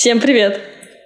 Всем 0.00 0.20
привет! 0.20 0.60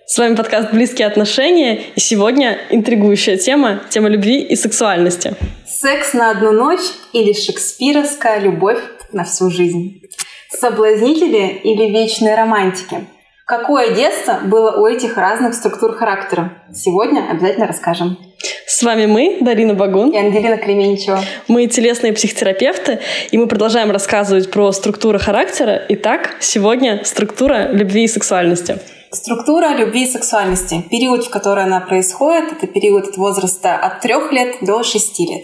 С 0.05 0.19
вами 0.19 0.35
подкаст 0.35 0.71
«Близкие 0.71 1.07
отношения» 1.07 1.81
и 1.95 1.99
сегодня 1.99 2.59
интригующая 2.69 3.39
тема– 3.39 3.81
тема 3.89 4.11
любви 4.11 4.43
и 4.43 4.55
сексуальности. 4.55 5.35
Секс 5.67 6.13
на 6.13 6.31
одну 6.31 6.53
ночь 6.53 6.85
или 7.15 7.33
шекспировская 7.33 8.39
любовь 8.41 8.79
на 9.11 9.25
всю 9.25 9.49
жизнь? 9.49 10.03
Соблазнители 10.51 11.59
или 11.65 11.91
вечные 11.91 12.35
романтики? 12.35 13.07
Какое 13.47 13.95
детство 13.95 14.41
было 14.45 14.73
у 14.73 14.87
этих 14.87 15.17
разных 15.17 15.55
структур 15.55 15.95
характера? 15.95 16.63
Сегодня 16.75 17.31
обязательно 17.31 17.67
расскажем. 17.67 18.19
С 18.67 18.83
вами 18.83 19.07
мы, 19.07 19.39
Дарина 19.41 19.75
Багун 19.75 20.11
и 20.11 20.19
Ангелина 20.19 20.57
Кременчева. 20.57 21.21
Мы 21.49 21.67
телесные 21.67 22.13
психотерапевты, 22.13 22.99
и 23.31 23.39
мы 23.39 23.47
продолжаем 23.47 23.91
рассказывать 23.91 24.51
про 24.51 24.73
структуру 24.73 25.19
характера. 25.19 25.83
Итак, 25.91 26.37
сегодня 26.41 27.03
структура 27.05 27.71
любви 27.73 28.05
и 28.05 28.09
сексуальности. 28.09 28.79
Структура 29.11 29.75
любви 29.77 30.05
и 30.05 30.11
сексуальности. 30.11 30.83
Период, 30.91 31.25
в 31.25 31.31
который 31.31 31.65
она 31.65 31.81
происходит, 31.81 32.53
это 32.53 32.67
период 32.67 33.09
от 33.09 33.17
возраста 33.17 33.77
от 33.77 34.01
трех 34.01 34.33
лет 34.33 34.57
до 34.63 34.83
шести 34.83 35.27
лет. 35.27 35.43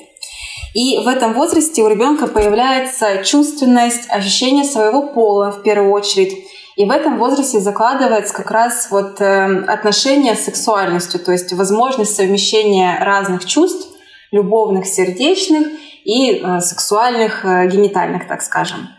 И 0.74 0.98
в 0.98 1.08
этом 1.08 1.34
возрасте 1.34 1.82
у 1.82 1.88
ребенка 1.88 2.26
появляется 2.26 3.24
чувственность, 3.24 4.08
ощущение 4.10 4.64
своего 4.64 5.02
пола 5.02 5.50
в 5.50 5.62
первую 5.62 5.92
очередь, 5.92 6.34
и 6.78 6.84
в 6.84 6.92
этом 6.92 7.18
возрасте 7.18 7.58
закладывается 7.58 8.32
как 8.32 8.52
раз 8.52 8.86
вот 8.92 9.20
э, 9.20 9.64
отношение 9.66 10.36
с 10.36 10.44
сексуальностью, 10.44 11.18
то 11.18 11.32
есть 11.32 11.52
возможность 11.52 12.14
совмещения 12.14 13.04
разных 13.04 13.46
чувств, 13.46 13.88
любовных, 14.30 14.86
сердечных 14.86 15.66
и 16.04 16.40
э, 16.40 16.60
сексуальных, 16.60 17.44
э, 17.44 17.66
генитальных, 17.66 18.28
так 18.28 18.42
скажем. 18.42 18.90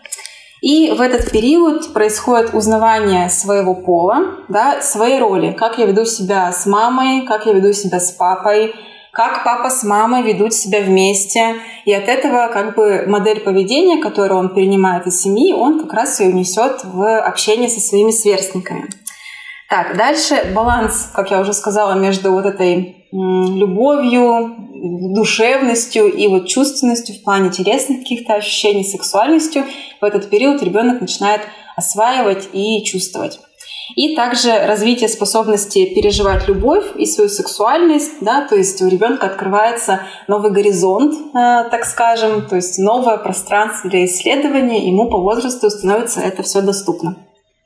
И 0.61 0.91
в 0.91 0.99
этот 0.99 1.31
период 1.31 1.93
происходит 1.93 2.53
узнавание 2.53 3.30
своего 3.30 3.73
пола, 3.73 4.43
да, 4.49 4.81
своей 4.81 5.17
роли, 5.17 5.53
как 5.53 5.77
я 5.77 5.86
веду 5.86 6.03
себя 6.03 6.52
с 6.52 6.66
мамой, 6.66 7.25
как 7.25 7.45
я 7.45 7.53
веду 7.53 7.71
себя 7.71 8.02
с 8.02 8.11
папой, 8.11 8.75
как 9.11 9.43
папа 9.43 9.69
с 9.69 9.83
мамой 9.83 10.23
ведут 10.23 10.53
себя 10.53 10.81
вместе. 10.81 11.55
И 11.85 11.93
от 11.93 12.07
этого 12.07 12.49
как 12.52 12.75
бы 12.75 13.05
модель 13.07 13.41
поведения, 13.41 14.02
которую 14.02 14.39
он 14.39 14.53
перенимает 14.53 15.07
из 15.07 15.21
семьи, 15.21 15.53
он 15.53 15.79
как 15.79 15.93
раз 15.93 16.21
и 16.21 16.25
унесет 16.25 16.83
в 16.83 17.19
общение 17.19 17.69
со 17.69 17.80
своими 17.80 18.11
сверстниками. 18.11 18.89
Так, 19.69 19.95
дальше 19.97 20.52
баланс, 20.55 21.11
как 21.13 21.30
я 21.30 21.39
уже 21.39 21.53
сказала, 21.53 21.93
между 21.93 22.31
вот 22.31 22.45
этой 22.45 23.05
любовью, 23.11 24.55
душевностью 25.15 26.11
и 26.11 26.27
вот 26.27 26.47
чувственностью 26.47 27.15
в 27.15 27.23
плане 27.23 27.49
телесных 27.49 27.99
каких-то 27.99 28.35
ощущений, 28.35 28.83
сексуальностью. 28.83 29.65
В 30.02 30.05
этот 30.05 30.30
период 30.30 30.63
ребенок 30.63 31.02
начинает 31.02 31.41
осваивать 31.75 32.49
и 32.53 32.83
чувствовать. 32.83 33.39
И 33.95 34.16
также 34.16 34.52
развитие 34.66 35.09
способности 35.09 35.94
переживать 35.94 36.48
любовь 36.48 36.86
и 36.95 37.06
свою 37.06 37.30
сексуальность, 37.30 38.14
да, 38.22 38.48
то 38.48 38.56
есть 38.56 38.82
у 38.82 38.88
ребенка 38.88 39.28
открывается 39.28 40.02
новый 40.28 40.52
горизонт, 40.52 41.14
э, 41.14 41.70
так 41.70 41.86
скажем, 41.86 42.45
то 42.48 42.56
есть 42.56 42.78
новое 42.78 43.17
пространство 43.17 43.90
для 43.90 44.06
исследования, 44.06 44.88
ему 44.88 45.10
по 45.10 45.17
возрасту 45.17 45.70
становится 45.70 46.22
это 46.22 46.44
все 46.44 46.62
доступно. 46.62 47.17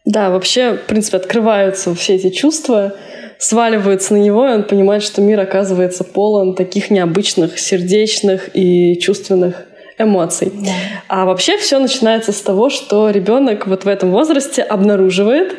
Да, 0.06 0.30
вообще, 0.30 0.74
в 0.74 0.88
принципе, 0.88 1.18
открываются 1.18 1.94
все 1.96 2.16
эти 2.16 2.30
чувства, 2.30 2.94
сваливаются 3.40 4.14
на 4.14 4.18
него, 4.18 4.46
и 4.48 4.52
он 4.52 4.64
понимает, 4.64 5.04
что 5.04 5.22
мир 5.22 5.40
оказывается 5.40 6.04
полон 6.04 6.56
таких 6.56 6.90
необычных, 6.90 7.58
сердечных 7.58 8.50
и 8.54 9.00
чувственных 9.00 9.66
эмоций. 9.98 10.52
Да. 10.54 10.72
А 11.08 11.26
вообще 11.26 11.58
все 11.58 11.80
начинается 11.80 12.32
с 12.32 12.42
того, 12.42 12.70
что 12.70 13.10
ребенок 13.10 13.68
вот 13.68 13.86
в 13.86 13.88
этом 13.88 14.12
возрасте 14.12 14.62
обнаруживает, 14.62 15.56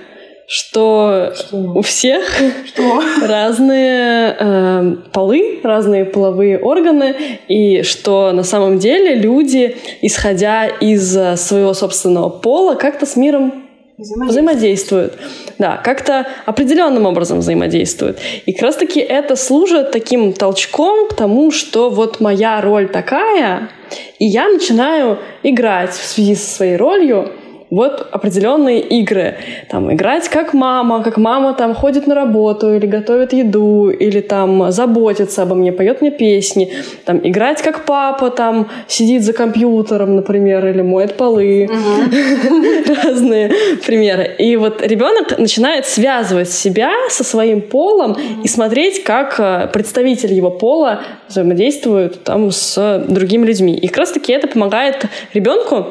что, 0.47 1.33
что? 1.34 1.56
у 1.56 1.83
всех 1.83 2.25
что? 2.67 3.03
разные 3.27 4.36
э, 4.39 4.96
полы, 5.13 5.61
разные 5.63 6.05
половые 6.05 6.58
органы, 6.58 7.14
и 7.48 7.83
что 7.83 8.33
на 8.33 8.42
самом 8.42 8.79
деле 8.79 9.14
люди, 9.14 9.77
исходя 10.02 10.67
из 10.67 11.17
э, 11.17 11.36
своего 11.36 11.73
собственного 11.73 12.29
пола, 12.29 12.74
как-то 12.74 13.07
с 13.07 13.17
миром 13.17 13.64
взаимодействуют. 13.96 14.30
взаимодействуют. 14.30 15.13
Да, 15.58 15.77
как-то 15.77 16.27
определенным 16.47 17.07
образом 17.07 17.39
взаимодействуют. 17.39 18.18
И 18.45 18.52
как 18.52 18.63
раз-таки 18.63 19.01
это 19.01 19.36
служит 19.36 19.92
таким 19.92 20.33
толчком 20.33 21.08
к 21.08 21.14
тому, 21.14 21.51
что 21.52 21.91
вот 21.91 22.20
моя 22.20 22.61
роль 22.61 22.89
такая, 22.89 23.70
и 24.18 24.27
я 24.27 24.48
начинаю 24.48 25.18
играть 25.42 25.92
в 25.92 26.05
связи 26.05 26.35
со 26.35 26.57
своей 26.57 26.77
ролью 26.77 27.33
вот 27.74 28.07
определенные 28.12 28.80
игры. 28.80 29.36
Там 29.68 29.92
играть 29.92 30.29
как 30.29 30.55
мама, 30.55 31.02
как 31.02 31.17
мама 31.17 31.55
там 31.55 31.74
ходит 31.74 32.07
на 32.07 32.14
работу 32.14 32.74
или 32.74 32.86
готовит 32.86 33.33
еду, 33.33 33.90
или 33.90 34.20
там 34.20 34.70
заботится 34.70 35.42
обо 35.42 35.55
мне, 35.55 35.73
поет 35.73 36.01
мне 36.01 36.11
песни. 36.11 36.73
Там 37.05 37.20
играть 37.23 37.62
как 37.62 37.85
папа, 37.85 38.30
там 38.30 38.68
сидит 38.86 39.23
за 39.23 39.33
компьютером, 39.33 40.17
например, 40.17 40.67
или 40.67 40.83
моет 40.83 41.17
полы. 41.17 41.68
Разные 43.05 43.51
примеры. 43.85 44.30
И 44.39 44.56
вот 44.56 44.83
ребенок 44.83 45.39
начинает 45.39 45.86
связывать 45.86 46.51
себя 46.51 46.91
со 47.08 47.24
своим 47.24 47.61
полом 47.61 48.17
и 48.45 48.48
смотреть, 48.48 49.02
как 49.02 49.41
э, 49.41 49.68
представитель 49.73 50.33
его 50.33 50.51
пола 50.51 51.01
взаимодействует 51.29 52.23
там 52.23 52.51
с 52.51 53.05
другими 53.08 53.46
людьми. 53.46 53.74
И 53.74 53.89
как 53.89 53.98
раз-таки 53.98 54.33
это 54.33 54.46
помогает 54.46 55.06
ребенку 55.33 55.86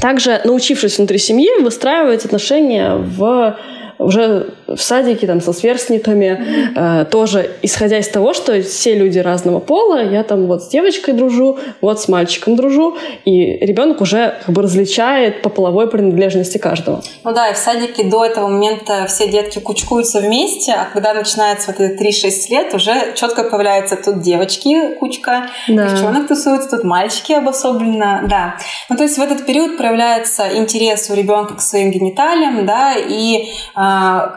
также, 0.00 0.40
научившись 0.44 0.98
внутри 0.98 1.18
семьи, 1.18 1.48
выстраивать 1.60 2.24
отношения 2.24 2.94
в 2.96 3.56
уже 3.98 4.54
в 4.66 4.78
садике 4.78 5.26
там 5.26 5.40
со 5.40 5.52
сверстниками, 5.52 6.72
э, 6.76 7.04
тоже 7.06 7.50
исходя 7.62 7.98
из 7.98 8.08
того, 8.08 8.34
что 8.34 8.60
все 8.62 8.94
люди 8.94 9.18
разного 9.18 9.60
пола, 9.60 10.02
я 10.02 10.22
там 10.22 10.46
вот 10.46 10.62
с 10.62 10.68
девочкой 10.68 11.14
дружу, 11.14 11.58
вот 11.80 12.00
с 12.00 12.08
мальчиком 12.08 12.56
дружу, 12.56 12.96
и 13.24 13.56
ребенок 13.64 14.00
уже 14.00 14.38
как 14.44 14.54
бы 14.54 14.62
различает 14.62 15.42
по 15.42 15.48
половой 15.48 15.88
принадлежности 15.88 16.58
каждого. 16.58 17.02
Ну 17.24 17.32
да, 17.32 17.48
и 17.48 17.54
в 17.54 17.56
садике 17.56 18.04
до 18.04 18.24
этого 18.24 18.48
момента 18.48 19.06
все 19.06 19.28
детки 19.28 19.58
кучкуются 19.58 20.20
вместе, 20.20 20.72
а 20.72 20.86
когда 20.92 21.14
начинается 21.14 21.72
вот 21.72 21.80
это 21.80 22.02
3-6 22.02 22.30
лет, 22.50 22.74
уже 22.74 23.14
четко 23.14 23.44
появляется 23.44 23.96
тут 23.96 24.20
девочки 24.20 24.94
кучка, 24.94 25.48
да. 25.68 25.88
девчонок 25.88 26.28
тусуются, 26.28 26.70
тут 26.70 26.84
мальчики 26.84 27.32
обособленно, 27.32 28.24
да. 28.28 28.56
Ну 28.88 28.96
то 28.96 29.04
есть 29.04 29.18
в 29.18 29.22
этот 29.22 29.46
период 29.46 29.76
проявляется 29.76 30.56
интерес 30.56 31.08
у 31.10 31.14
ребенка 31.14 31.54
к 31.54 31.60
своим 31.60 31.90
гениталиям, 31.90 32.66
да, 32.66 32.94
и 32.96 33.52
э, 33.74 33.85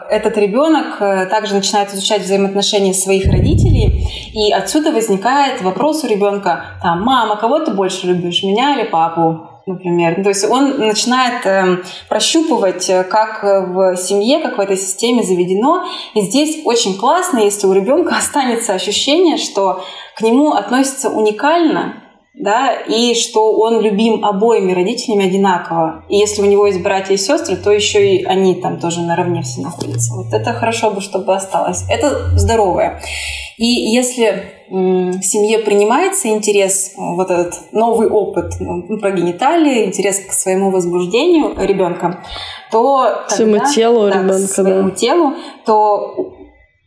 этот 0.08 0.36
ребенок 0.36 1.00
э, 1.00 1.26
также 1.26 1.54
начинает 1.54 1.92
изучать 1.92 2.22
взаимоотношения 2.22 2.94
своих 2.94 3.26
родителей, 3.26 4.08
и 4.32 4.52
отсюда 4.52 4.92
возникает 4.92 5.62
вопрос 5.62 6.04
у 6.04 6.08
ребенка, 6.08 6.64
там, 6.82 7.02
мама, 7.02 7.36
кого 7.36 7.60
ты 7.60 7.72
больше 7.72 8.06
любишь, 8.06 8.42
меня 8.42 8.74
или 8.74 8.86
папу? 8.86 9.46
например. 9.66 10.22
То 10.22 10.30
есть 10.30 10.44
он 10.48 10.78
начинает 10.78 11.46
э, 11.46 11.82
прощупывать, 12.08 12.88
э, 12.90 13.04
как 13.04 13.42
в 13.42 13.96
семье, 13.96 14.40
как 14.40 14.58
в 14.58 14.60
этой 14.60 14.76
системе 14.76 15.22
заведено. 15.22 15.84
И 16.14 16.22
здесь 16.22 16.62
очень 16.64 16.98
классно, 16.98 17.38
если 17.38 17.66
у 17.66 17.72
ребенка 17.72 18.16
останется 18.18 18.72
ощущение, 18.72 19.36
что 19.36 19.84
к 20.16 20.22
нему 20.22 20.52
относятся 20.52 21.10
уникально, 21.10 21.99
да, 22.34 22.74
и 22.74 23.14
что 23.14 23.52
он 23.54 23.80
любим 23.80 24.24
обоими 24.24 24.72
родителями 24.72 25.26
одинаково. 25.26 26.04
И 26.08 26.16
если 26.16 26.42
у 26.42 26.46
него 26.46 26.66
есть 26.66 26.80
братья 26.80 27.14
и 27.14 27.16
сестры, 27.16 27.56
то 27.56 27.72
еще 27.72 28.16
и 28.16 28.24
они 28.24 28.54
там 28.54 28.78
тоже 28.78 29.00
наравне 29.00 29.42
все 29.42 29.60
находятся. 29.60 30.14
Вот 30.14 30.32
это 30.32 30.52
хорошо 30.52 30.90
бы, 30.90 31.00
чтобы 31.00 31.34
осталось. 31.34 31.84
Это 31.88 32.38
здоровое. 32.38 33.02
И 33.58 33.66
если 33.66 34.44
в 34.70 35.22
семье 35.22 35.58
принимается 35.58 36.28
интерес, 36.28 36.92
вот 36.96 37.30
этот 37.30 37.72
новый 37.72 38.08
опыт 38.08 38.54
ну, 38.60 38.98
про 38.98 39.10
гениталии, 39.10 39.84
интерес 39.84 40.20
к 40.20 40.32
своему 40.32 40.70
возбуждению 40.70 41.56
ребенка, 41.58 42.24
то 42.70 43.24
тогда, 43.28 43.34
своему 43.34 43.74
телу 43.74 44.08
да, 44.08 44.22
ребенка, 44.22 44.46
своему 44.46 44.90
да. 44.90 44.94
телу, 44.94 45.34
то 45.66 46.36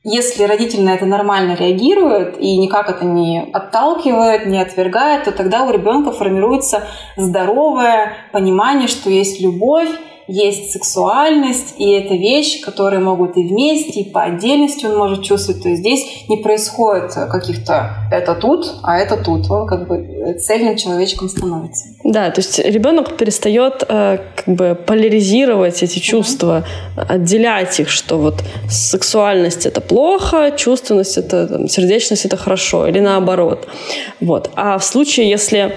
если 0.04 0.44
родитель 0.44 0.84
на 0.84 0.96
это 0.96 1.06
нормально 1.06 1.56
реагирует 1.56 2.38
и 2.38 2.58
никак 2.58 2.90
это 2.90 3.06
не 3.06 3.50
отталкивает, 3.54 4.46
не 4.46 4.62
отвергает, 4.62 5.24
то 5.24 5.32
тогда 5.32 5.64
у 5.64 5.72
ребенка 5.72 6.12
формируется 6.12 6.84
здоровое 7.16 8.14
понимание, 8.34 8.90
что 8.90 9.10
есть 9.10 9.40
любовь, 9.40 9.90
есть 10.28 10.72
сексуальность, 10.72 11.76
и 11.78 11.92
это 11.92 12.14
вещь, 12.16 12.62
которые 12.62 13.00
могут 13.00 13.38
и 13.38 13.44
вместе, 13.44 14.02
и 14.02 14.10
по 14.10 14.24
отдельности 14.24 14.86
он 14.86 14.98
может 14.98 15.24
чувствовать. 15.24 15.64
То 15.64 15.70
есть 15.70 15.82
здесь 15.82 16.26
не 16.30 16.38
происходит 16.38 17.14
каких-то 17.14 18.08
это 18.12 18.36
тут, 18.36 18.66
а 18.84 18.98
это 18.98 19.18
тут. 19.18 19.50
Он 19.50 19.68
как 19.68 19.88
бы 19.88 20.36
цельным 20.40 20.78
человечком 20.78 21.30
становится. 21.30 21.86
Да, 22.04 22.32
то 22.32 22.42
есть 22.42 22.60
ребенок 22.60 23.18
перестает 23.18 23.84
э, 23.88 24.20
как 24.36 24.56
бы 24.56 24.76
поляризировать 24.76 25.84
эти 25.84 26.00
чувства, 26.00 26.64
mm-hmm. 26.98 27.06
отделять 27.10 27.80
их, 27.80 27.90
что 27.90 28.18
вот 28.18 28.44
сексуальность 28.70 29.66
это 29.66 29.82
плохо, 29.82 30.52
чувственность 30.56 31.18
это 31.18 31.48
там, 31.48 31.68
сердечность 31.68 32.26
это 32.26 32.38
хорошо, 32.38 32.88
или 32.88 33.00
наоборот. 33.00 33.68
Вот. 34.20 34.52
А 34.56 34.78
в 34.78 34.84
случае, 34.84 35.30
если 35.30 35.76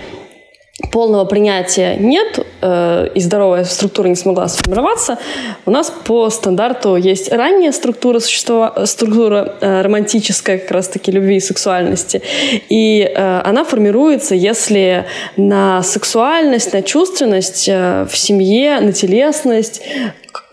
полного 0.96 1.26
принятия 1.26 1.94
нет, 1.96 2.46
э, 2.62 3.08
и 3.14 3.20
здоровая 3.20 3.64
структура 3.64 4.08
не 4.08 4.14
смогла 4.14 4.48
сформироваться, 4.48 5.18
у 5.66 5.70
нас 5.70 5.92
по 6.06 6.30
стандарту 6.30 6.96
есть 6.96 7.30
ранняя 7.30 7.72
структура 7.72 8.18
существа, 8.18 8.86
структура 8.86 9.56
э, 9.60 9.82
романтическая 9.82 10.56
как 10.56 10.70
раз-таки 10.70 11.12
любви 11.12 11.36
и 11.36 11.40
сексуальности. 11.40 12.22
И 12.70 13.02
э, 13.02 13.40
она 13.44 13.64
формируется, 13.64 14.34
если 14.34 15.04
на 15.36 15.82
сексуальность, 15.82 16.72
на 16.72 16.80
чувственность 16.80 17.68
э, 17.68 18.06
в 18.10 18.16
семье, 18.16 18.80
на 18.80 18.94
телесность 18.94 19.82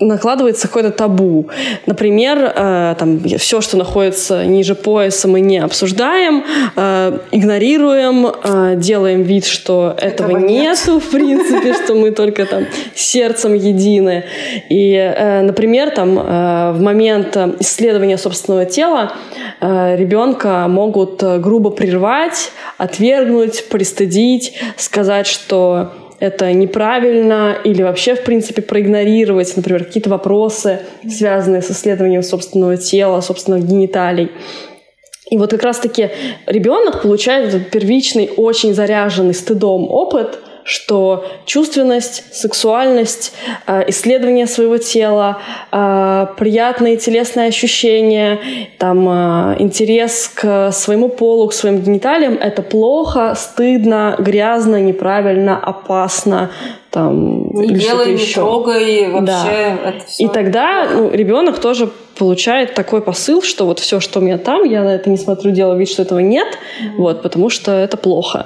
накладывается 0.07 0.67
какое-то 0.67 0.91
табу. 0.91 1.47
Например, 1.85 2.53
э, 2.55 2.95
там, 2.97 3.19
все, 3.37 3.61
что 3.61 3.77
находится 3.77 4.45
ниже 4.45 4.75
пояса, 4.75 5.27
мы 5.27 5.41
не 5.41 5.57
обсуждаем, 5.57 6.43
э, 6.75 7.19
игнорируем, 7.31 8.27
э, 8.27 8.75
делаем 8.77 9.23
вид, 9.23 9.45
что 9.45 9.95
этого, 9.97 10.31
этого 10.31 10.39
нету, 10.39 10.93
нет. 10.93 11.03
в 11.03 11.11
принципе, 11.11 11.73
что 11.73 11.95
мы 11.95 12.11
только 12.11 12.45
там 12.45 12.65
сердцем 12.95 13.53
едины. 13.53 14.25
И, 14.69 14.93
э, 14.93 15.41
например, 15.41 15.91
там, 15.91 16.19
э, 16.19 16.71
в 16.73 16.81
момент 16.81 17.37
исследования 17.59 18.17
собственного 18.17 18.65
тела 18.65 19.13
э, 19.61 19.95
ребенка 19.97 20.65
могут 20.67 21.23
грубо 21.23 21.69
прервать, 21.69 22.51
отвергнуть, 22.77 23.69
пристыдить, 23.69 24.53
сказать, 24.77 25.27
что 25.27 25.91
это 26.19 26.51
неправильно 26.53 27.57
или 27.63 27.83
вообще, 27.83 28.15
в 28.15 28.23
принципе, 28.23 28.61
проигнорировать, 28.61 29.55
например, 29.55 29.85
какие-то 29.85 30.09
вопросы, 30.09 30.79
связанные 31.09 31.61
с 31.61 31.71
исследованием 31.71 32.23
собственного 32.23 32.77
тела, 32.77 33.21
собственных 33.21 33.65
гениталий. 33.65 34.31
И 35.29 35.37
вот 35.37 35.51
как 35.51 35.63
раз-таки 35.63 36.09
ребенок 36.45 37.01
получает 37.01 37.53
этот 37.53 37.71
первичный, 37.71 38.29
очень 38.37 38.73
заряженный 38.73 39.33
стыдом 39.33 39.89
опыт– 39.89 40.39
что 40.63 41.25
чувственность, 41.45 42.33
сексуальность, 42.33 43.33
э, 43.67 43.89
исследование 43.89 44.47
своего 44.47 44.77
тела, 44.77 45.37
э, 45.71 46.27
приятные 46.37 46.97
телесные 46.97 47.47
ощущения, 47.47 48.39
там, 48.77 49.07
э, 49.09 49.55
интерес 49.59 50.31
к 50.33 50.71
своему 50.71 51.09
полу, 51.09 51.47
к 51.47 51.53
своим 51.53 51.81
гениталиям— 51.81 52.37
это 52.41 52.61
плохо, 52.61 53.35
стыдно, 53.35 54.15
грязно, 54.19 54.81
неправильно, 54.81 55.59
опасно, 55.59 56.49
там, 56.93 57.49
не 57.53 57.65
или 57.65 57.79
делай, 57.79 58.13
не 58.13 58.21
еще. 58.21 58.35
трогай, 58.35 59.09
вообще 59.09 59.25
да. 59.25 59.89
это 59.89 60.05
все. 60.05 60.25
И 60.25 60.27
тогда 60.27 60.87
ну, 60.93 61.09
ребенок 61.09 61.57
тоже 61.57 61.89
получает 62.15 62.75
такой 62.75 63.01
посыл, 63.01 63.41
что 63.41 63.65
вот 63.65 63.79
все, 63.79 63.99
что 63.99 64.19
у 64.19 64.21
меня 64.21 64.37
там, 64.37 64.63
я 64.63 64.83
на 64.83 64.93
это 64.93 65.09
не 65.09 65.17
смотрю, 65.17 65.49
делаю 65.49 65.79
вид, 65.79 65.89
что 65.89 66.03
этого 66.03 66.19
нет, 66.19 66.47
mm-hmm. 66.47 66.97
вот, 66.97 67.23
потому 67.23 67.49
что 67.49 67.71
это 67.71 67.97
плохо. 67.97 68.45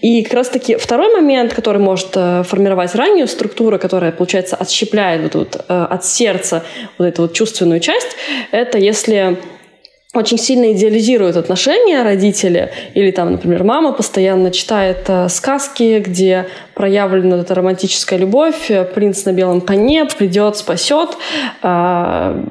И 0.00 0.22
как 0.22 0.32
раз-таки 0.32 0.76
второй 0.76 1.12
момент, 1.12 1.52
который 1.52 1.82
может 1.82 2.08
э, 2.14 2.44
формировать 2.44 2.94
раннюю 2.94 3.28
структуру, 3.28 3.78
которая, 3.78 4.10
получается, 4.10 4.56
отщепляет 4.56 5.22
вот, 5.24 5.34
вот, 5.34 5.64
э, 5.68 5.86
от 5.90 6.02
сердца 6.06 6.62
вот 6.96 7.04
эту 7.04 7.22
вот 7.22 7.34
чувственную 7.34 7.80
часть, 7.80 8.16
это 8.52 8.78
если 8.78 9.36
очень 10.14 10.38
сильно 10.38 10.72
идеализируют 10.72 11.36
отношения 11.36 12.02
родители, 12.02 12.70
или 12.92 13.10
там, 13.10 13.32
например, 13.32 13.64
мама 13.64 13.92
постоянно 13.92 14.50
читает 14.50 15.04
э, 15.08 15.28
сказки, 15.30 16.00
где 16.00 16.48
проявлена 16.74 17.38
эта 17.38 17.54
романтическая 17.54 18.18
любовь, 18.18 18.70
принц 18.94 19.24
на 19.24 19.32
белом 19.32 19.62
коне 19.62 20.04
придет, 20.04 20.58
спасет, 20.58 21.16
э, 21.62 22.44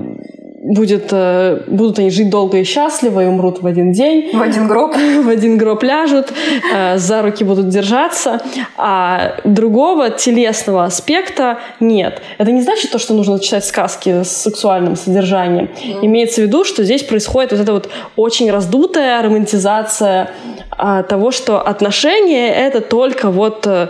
будет, 0.71 1.09
э, 1.12 1.63
будут 1.68 2.00
они 2.00 2.09
жить 2.09 2.29
долго 2.29 2.57
и 2.57 2.63
счастливо 2.63 3.23
и 3.23 3.27
умрут 3.27 3.62
в 3.62 3.68
один 3.68 3.91
день. 3.91 4.29
В 4.33 4.41
один 4.41 4.68
гроб. 4.68 4.95
В 5.21 5.29
один 5.29 5.57
гроб 5.57 5.83
ляжут, 5.83 6.31
э, 6.73 6.97
за 6.97 7.21
руки 7.21 7.44
будут 7.44 7.69
держаться. 7.69 8.41
А 8.77 9.35
другого 9.44 10.09
телесного 10.09 10.85
аспекта 10.85 11.59
нет. 11.79 12.21
Это 12.38 12.51
не 12.51 12.62
значит 12.62 12.91
то, 12.91 13.00
что 13.00 13.13
нужно 13.13 13.39
читать 13.39 13.65
сказки 13.65 14.23
с 14.23 14.29
сексуальным 14.29 14.95
содержанием. 14.95 15.65
Mm. 15.65 16.06
Имеется 16.06 16.41
в 16.41 16.45
виду, 16.45 16.63
что 16.63 16.83
здесь 16.83 17.03
происходит 17.03 17.51
вот 17.51 17.62
эта 17.62 17.74
вот 17.74 17.89
очень 18.15 18.50
раздутая 18.50 19.21
романтизация 19.21 20.31
того, 20.77 21.31
что 21.31 21.59
отношения— 21.62 22.53
это 22.56 22.81
только 22.81 23.29
вот 23.29 23.68
э, 23.68 23.88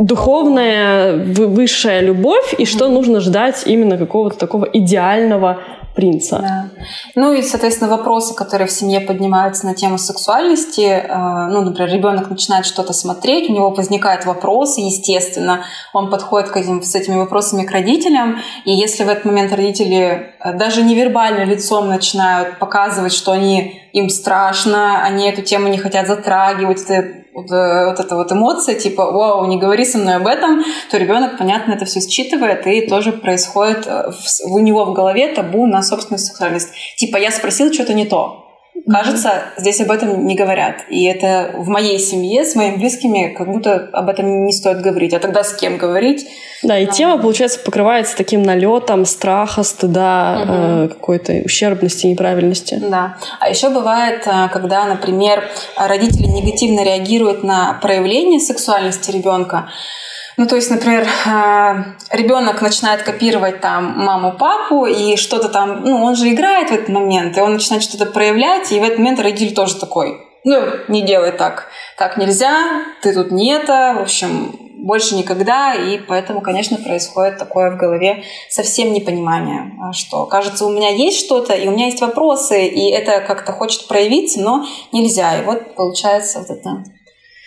духовная 0.00 1.16
высшая 1.16 2.00
любовь, 2.00 2.54
и 2.58 2.66
что 2.66 2.88
нужно 2.88 3.20
ждать 3.20 3.62
именно 3.66 3.98
какого-то 3.98 4.38
такого 4.38 4.68
идеального 4.72 5.58
принца. 5.94 6.38
Да. 6.38 6.68
Ну 7.14 7.32
и, 7.32 7.42
соответственно, 7.42 7.90
вопросы, 7.90 8.34
которые 8.34 8.66
в 8.66 8.72
семье 8.72 9.00
поднимаются 9.00 9.66
на 9.66 9.74
тему 9.74 9.98
сексуальности. 9.98 10.80
Э, 10.80 11.46
ну, 11.48 11.62
например, 11.62 11.92
ребенок 11.92 12.30
начинает 12.30 12.66
что-то 12.66 12.92
смотреть, 12.92 13.48
у 13.48 13.52
него 13.52 13.70
возникают 13.70 14.26
вопросы, 14.26 14.80
естественно, 14.80 15.64
он 15.92 16.10
подходит 16.10 16.50
к 16.50 16.56
этим, 16.56 16.82
с 16.82 16.94
этими 16.94 17.16
вопросами 17.16 17.64
к 17.64 17.70
родителям, 17.70 18.40
и 18.64 18.72
если 18.72 19.04
в 19.04 19.08
этот 19.08 19.24
момент 19.24 19.52
родители 19.52 20.34
э, 20.40 20.52
даже 20.54 20.82
невербально 20.82 21.44
лицом 21.44 21.88
начинают 21.88 22.58
показывать, 22.58 23.12
что 23.12 23.32
они 23.32 23.80
им 23.92 24.08
страшно, 24.08 25.02
они 25.04 25.28
эту 25.28 25.42
тему 25.42 25.68
не 25.68 25.78
хотят 25.78 26.08
затрагивать, 26.08 26.82
это 26.82 27.23
вот, 27.34 27.50
э, 27.50 27.86
вот 27.86 28.00
эта 28.00 28.14
вот 28.14 28.30
эмоция, 28.32 28.76
типа, 28.76 29.10
вау, 29.10 29.46
не 29.46 29.58
говори 29.58 29.84
со 29.84 29.98
мной 29.98 30.16
об 30.16 30.26
этом, 30.26 30.64
то 30.90 30.96
ребенок, 30.96 31.36
понятно, 31.36 31.72
это 31.72 31.84
все 31.84 32.00
считывает, 32.00 32.66
и 32.66 32.86
тоже 32.86 33.12
происходит 33.12 33.86
э, 33.86 34.10
в, 34.10 34.52
у 34.52 34.58
него 34.60 34.84
в 34.84 34.94
голове 34.94 35.28
табу 35.34 35.66
на 35.66 35.82
собственную 35.82 36.20
сексуальность. 36.20 36.68
Типа, 36.96 37.16
я 37.16 37.30
спросил 37.30 37.72
что-то 37.72 37.92
не 37.92 38.06
то. 38.06 38.43
Кажется, 38.90 39.28
mm-hmm. 39.28 39.60
здесь 39.60 39.80
об 39.80 39.90
этом 39.90 40.26
не 40.26 40.34
говорят. 40.34 40.84
И 40.90 41.04
это 41.04 41.52
в 41.54 41.68
моей 41.68 41.98
семье 41.98 42.44
с 42.44 42.54
моими 42.54 42.76
близкими 42.76 43.34
как 43.36 43.50
будто 43.50 43.88
об 43.92 44.10
этом 44.10 44.44
не 44.44 44.52
стоит 44.52 44.82
говорить. 44.82 45.14
А 45.14 45.18
тогда 45.20 45.42
с 45.42 45.54
кем 45.54 45.78
говорить? 45.78 46.26
Да, 46.62 46.78
и 46.78 46.84
а... 46.84 46.90
тема, 46.90 47.18
получается, 47.18 47.60
покрывается 47.60 48.14
таким 48.14 48.42
налетом 48.42 49.06
страха, 49.06 49.62
стыда, 49.62 50.40
угу. 50.42 50.52
э, 50.52 50.88
какой-то 50.88 51.32
ущербности, 51.44 52.06
неправильности. 52.06 52.74
Да. 52.74 53.16
А 53.40 53.48
еще 53.48 53.70
бывает, 53.70 54.26
э, 54.26 54.48
когда, 54.52 54.84
например, 54.84 55.48
родители 55.78 56.26
негативно 56.26 56.84
реагируют 56.84 57.42
на 57.42 57.78
проявление 57.80 58.38
сексуальности 58.38 59.10
ребенка. 59.10 59.68
Ну, 60.36 60.46
то 60.46 60.56
есть, 60.56 60.70
например, 60.70 61.04
э, 61.04 61.84
ребенок 62.10 62.60
начинает 62.60 63.02
копировать 63.02 63.60
там 63.60 63.84
маму, 63.96 64.32
папу, 64.36 64.86
и 64.86 65.16
что-то 65.16 65.48
там, 65.48 65.84
ну, 65.84 66.02
он 66.02 66.16
же 66.16 66.28
играет 66.30 66.70
в 66.70 66.72
этот 66.72 66.88
момент, 66.88 67.36
и 67.36 67.40
он 67.40 67.52
начинает 67.52 67.84
что-то 67.84 68.06
проявлять, 68.06 68.72
и 68.72 68.80
в 68.80 68.82
этот 68.82 68.98
момент 68.98 69.20
родитель 69.20 69.54
тоже 69.54 69.76
такой, 69.76 70.18
ну, 70.42 70.60
не 70.88 71.02
делай 71.02 71.30
так, 71.30 71.68
так 71.96 72.16
нельзя, 72.16 72.82
ты 73.02 73.14
тут 73.14 73.30
не 73.30 73.52
это, 73.52 73.94
в 73.96 74.02
общем, 74.02 74.56
больше 74.76 75.14
никогда, 75.14 75.72
и 75.72 75.98
поэтому, 75.98 76.40
конечно, 76.40 76.78
происходит 76.78 77.38
такое 77.38 77.70
в 77.70 77.78
голове 77.78 78.24
совсем 78.50 78.92
непонимание, 78.92 79.72
а 79.80 79.92
что, 79.92 80.26
кажется, 80.26 80.66
у 80.66 80.70
меня 80.70 80.90
есть 80.90 81.24
что-то, 81.24 81.54
и 81.54 81.68
у 81.68 81.70
меня 81.70 81.86
есть 81.86 82.00
вопросы, 82.00 82.66
и 82.66 82.90
это 82.90 83.20
как-то 83.20 83.52
хочет 83.52 83.86
проявиться, 83.86 84.40
но 84.40 84.66
нельзя, 84.92 85.38
и 85.38 85.44
вот 85.44 85.76
получается 85.76 86.40
вот 86.40 86.50
это... 86.50 86.82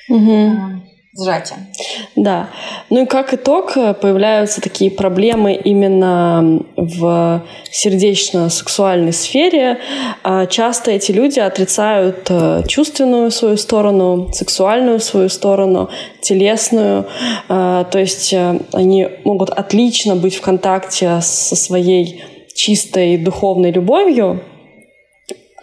Угу 0.10 0.88
сжатие. 1.18 1.68
Да. 2.16 2.50
Ну 2.90 3.04
и 3.04 3.06
как 3.06 3.34
итог 3.34 3.76
э, 3.76 3.94
появляются 3.94 4.62
такие 4.62 4.92
проблемы 4.92 5.54
именно 5.54 6.62
в 6.76 7.44
сердечно-сексуальной 7.72 9.14
сфере. 9.14 9.80
А 10.24 10.46
часто 10.46 10.92
эти 10.92 11.12
люди 11.12 11.40
отрицают 11.40 12.28
э, 12.30 12.64
чувственную 12.68 13.32
свою 13.32 13.58
сторону, 13.58 14.30
сексуальную 14.32 15.00
свою 15.00 15.30
сторону, 15.30 15.90
телесную. 16.22 17.08
А, 17.50 17.84
то 17.86 18.00
есть 18.00 18.34
э, 18.34 18.60
они 18.74 19.08
могут 19.24 19.50
отлично 19.50 20.16
быть 20.16 20.36
в 20.36 20.42
контакте 20.42 21.20
со 21.22 21.56
своей 21.56 22.24
чистой 22.54 23.18
духовной 23.18 23.72
любовью, 23.72 24.42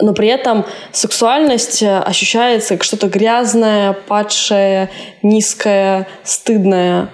но 0.00 0.12
при 0.12 0.26
этом 0.26 0.64
сексуальность 0.90 1.82
э, 1.82 1.98
ощущается 1.98 2.74
как 2.74 2.82
что-то 2.82 3.06
грязное, 3.06 3.92
падшее, 3.92 4.90
низкое, 5.22 6.08
стыдное. 6.24 7.10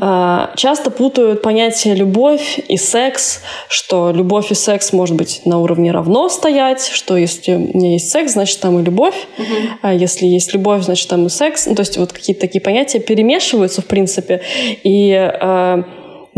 Mm-hmm. 0.00 0.56
Часто 0.56 0.90
путают 0.90 1.42
понятие 1.42 1.94
любовь 1.94 2.58
и 2.66 2.76
секс, 2.76 3.40
что 3.68 4.10
любовь 4.10 4.50
и 4.50 4.54
секс 4.54 4.92
может 4.92 5.14
быть 5.14 5.42
на 5.44 5.60
уровне 5.60 5.92
равно 5.92 6.28
стоять, 6.28 6.90
что 6.92 7.16
если 7.16 7.54
у 7.54 7.58
меня 7.58 7.92
есть 7.92 8.10
секс, 8.10 8.32
значит 8.32 8.58
там 8.60 8.80
и 8.80 8.82
любовь, 8.82 9.14
mm-hmm. 9.14 9.68
а 9.82 9.94
если 9.94 10.26
есть 10.26 10.52
любовь, 10.52 10.82
значит 10.82 11.08
там 11.08 11.26
и 11.26 11.28
секс. 11.28 11.66
Ну, 11.66 11.76
то 11.76 11.80
есть 11.80 11.96
вот 11.98 12.12
какие-то 12.12 12.40
такие 12.40 12.60
понятия 12.60 12.98
перемешиваются 12.98 13.80
в 13.80 13.86
принципе, 13.86 14.42
и 14.82 15.12
э, 15.12 15.82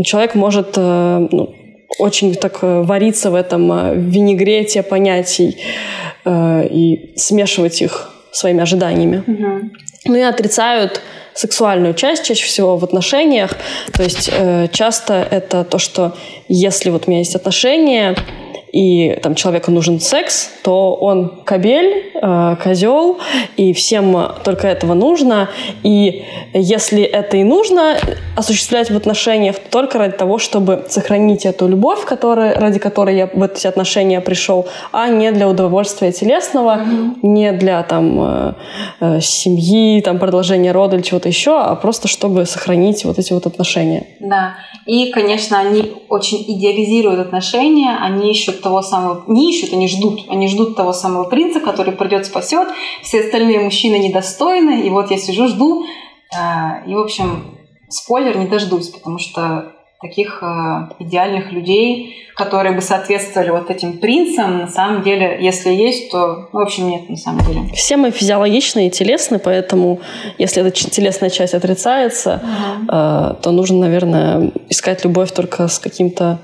человек 0.03 0.35
может 0.35 0.73
э, 0.77 1.27
ну, 1.31 1.55
очень 1.99 2.35
так 2.35 2.59
э, 2.61 2.81
вариться 2.81 3.31
в 3.31 3.35
этом 3.35 3.71
э, 3.71 3.95
винегрете 3.95 4.83
понятий 4.83 5.57
э, 6.25 6.67
и 6.69 7.13
смешивать 7.15 7.81
их 7.81 8.09
своими 8.31 8.61
ожиданиями. 8.61 9.23
Угу. 9.25 9.69
Ну 10.05 10.15
и 10.15 10.21
отрицают 10.21 11.01
сексуальную 11.33 11.93
часть 11.93 12.23
чаще 12.23 12.45
всего 12.45 12.77
в 12.77 12.83
отношениях. 12.83 13.51
То 13.93 14.03
есть 14.03 14.29
э, 14.31 14.67
часто 14.71 15.27
это 15.29 15.63
то, 15.63 15.77
что 15.77 16.15
если 16.47 16.89
вот 16.89 17.07
у 17.07 17.11
меня 17.11 17.19
есть 17.19 17.35
отношения, 17.35 18.15
и 18.77 19.19
там 19.23 19.33
человеку 19.33 19.71
нужен 19.71 19.99
секс, 19.99 20.51
то 20.63 20.93
он 20.93 21.41
кобель, 21.45 22.11
э, 22.13 22.55
козел, 22.63 23.17
и 23.57 23.73
всем 23.73 24.15
только 24.43 24.67
этого 24.67 24.93
нужно. 24.93 25.49
И 25.81 26.23
если 26.53 27.01
это 27.01 27.37
и 27.37 27.43
нужно 27.43 27.97
осуществлять 28.35 28.91
в 28.91 28.95
отношениях, 28.95 29.55
то 29.55 29.69
только 29.71 29.97
ради 29.97 30.15
того, 30.17 30.37
чтобы 30.37 30.85
сохранить 30.89 31.45
эту 31.47 31.67
любовь, 31.67 32.05
которая, 32.05 32.53
ради 32.59 32.77
которой 32.77 33.15
я 33.17 33.27
в 33.33 33.41
эти 33.41 33.65
отношения 33.65 34.21
пришел, 34.21 34.67
а 34.91 35.07
не 35.07 35.31
для 35.31 35.47
удовольствия 35.47 36.11
телесного, 36.11 36.77
mm-hmm. 36.77 37.15
не 37.23 37.51
для 37.53 37.81
там 37.81 38.21
э, 38.21 38.53
э, 38.99 39.21
семьи, 39.21 40.01
там 40.01 40.19
продолжения 40.19 40.71
рода 40.71 40.97
или 40.97 41.03
чего-то 41.03 41.29
еще, 41.29 41.59
а 41.59 41.75
просто 41.75 42.07
чтобы 42.07 42.45
сохранить 42.45 43.05
вот 43.05 43.17
эти 43.17 43.33
вот 43.33 43.47
отношения. 43.47 44.05
Да. 44.19 44.55
И, 44.85 45.11
конечно, 45.11 45.59
они 45.59 45.93
очень 46.09 46.43
идеализируют 46.47 47.19
отношения, 47.19 47.97
они 47.99 48.31
ищут 48.31 48.61
того 48.67 48.81
самого, 48.81 49.23
не 49.27 49.49
ищут, 49.49 49.71
они 49.71 49.87
ждут, 49.87 50.25
они 50.27 50.49
ждут 50.49 50.75
того 50.75 50.91
самого 50.91 51.23
принца, 51.23 51.61
который 51.61 51.93
придет, 51.93 52.25
спасет, 52.25 52.67
все 53.01 53.21
остальные 53.21 53.61
мужчины 53.61 53.97
недостойны, 53.97 54.81
и 54.81 54.89
вот 54.89 55.09
я 55.09 55.17
сижу, 55.17 55.47
жду, 55.47 55.85
а, 56.37 56.81
и, 56.85 56.93
в 56.93 56.99
общем, 56.99 57.45
спойлер, 57.87 58.37
не 58.37 58.47
дождусь, 58.47 58.89
потому 58.89 59.19
что 59.19 59.71
таких 60.01 60.43
э, 60.43 60.89
идеальных 60.99 61.53
людей, 61.53 62.13
которые 62.35 62.75
бы 62.75 62.81
соответствовали 62.81 63.51
вот 63.51 63.71
этим 63.71 63.99
принцам, 63.99 64.57
на 64.59 64.67
самом 64.67 65.01
деле, 65.01 65.39
если 65.39 65.73
есть, 65.73 66.11
то, 66.11 66.49
ну, 66.51 66.59
в 66.59 66.63
общем, 66.63 66.89
нет, 66.89 67.09
на 67.09 67.15
самом 67.15 67.45
деле. 67.45 67.61
Все 67.73 67.95
мы 67.95 68.11
физиологичны 68.11 68.87
и 68.87 68.91
телесны, 68.91 69.39
поэтому, 69.39 70.01
если 70.37 70.61
эта 70.61 70.71
телесная 70.71 71.29
часть 71.29 71.53
отрицается, 71.53 72.43
э, 72.83 73.41
то 73.41 73.51
нужно, 73.51 73.79
наверное, 73.79 74.51
искать 74.69 75.05
любовь 75.05 75.31
только 75.31 75.69
с 75.69 75.79
каким-то 75.79 76.39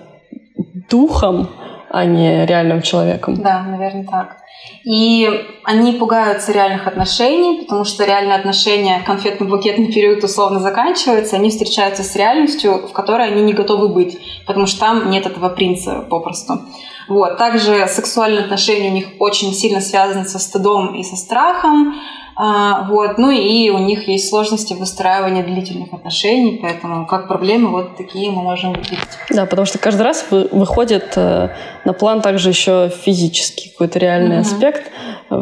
духом, 0.89 1.49
а 1.93 2.05
не 2.05 2.45
реальным 2.47 2.81
человеком. 2.81 3.35
Да, 3.35 3.61
наверное, 3.61 4.03
так. 4.03 4.37
И 4.83 5.29
они 5.63 5.91
пугаются 5.93 6.51
реальных 6.51 6.87
отношений, 6.87 7.61
потому 7.61 7.85
что 7.85 8.03
реальные 8.03 8.35
отношения, 8.35 9.03
конфетно-букетный 9.05 9.93
период 9.93 10.23
условно 10.23 10.59
заканчивается, 10.59 11.35
они 11.35 11.51
встречаются 11.51 12.01
с 12.03 12.15
реальностью, 12.15 12.87
в 12.87 12.93
которой 12.93 13.27
они 13.27 13.43
не 13.43 13.53
готовы 13.53 13.89
быть, 13.89 14.17
потому 14.47 14.65
что 14.65 14.79
там 14.79 15.11
нет 15.11 15.27
этого 15.27 15.49
принца 15.49 16.03
попросту. 16.09 16.61
Вот. 17.07 17.37
Также 17.37 17.87
сексуальные 17.87 18.45
отношения 18.45 18.89
у 18.89 18.93
них 18.93 19.07
очень 19.19 19.53
сильно 19.53 19.79
связаны 19.79 20.25
со 20.25 20.39
стыдом 20.39 20.95
и 20.95 21.03
со 21.03 21.15
страхом. 21.15 21.93
А, 22.35 22.87
вот. 22.89 23.17
Ну 23.17 23.29
и 23.31 23.69
у 23.69 23.77
них 23.77 24.07
есть 24.07 24.29
сложности 24.29 24.73
в 24.73 24.79
выстраивании 24.79 25.43
длительных 25.43 25.93
отношений, 25.93 26.59
поэтому 26.61 27.05
как 27.05 27.27
проблемы 27.27 27.69
вот 27.69 27.97
такие 27.97 28.31
мы 28.31 28.41
можем 28.41 28.71
увидеть. 28.71 28.97
Да, 29.29 29.45
потому 29.45 29.65
что 29.65 29.77
каждый 29.77 30.01
раз 30.01 30.25
выходит 30.29 31.13
э, 31.15 31.49
на 31.85 31.93
план 31.93 32.21
также 32.21 32.49
еще 32.49 32.91
физический 33.03 33.69
какой-то 33.69 33.99
реальный 33.99 34.37
mm-hmm. 34.37 34.41
аспект, 34.41 34.91
э, 35.29 35.35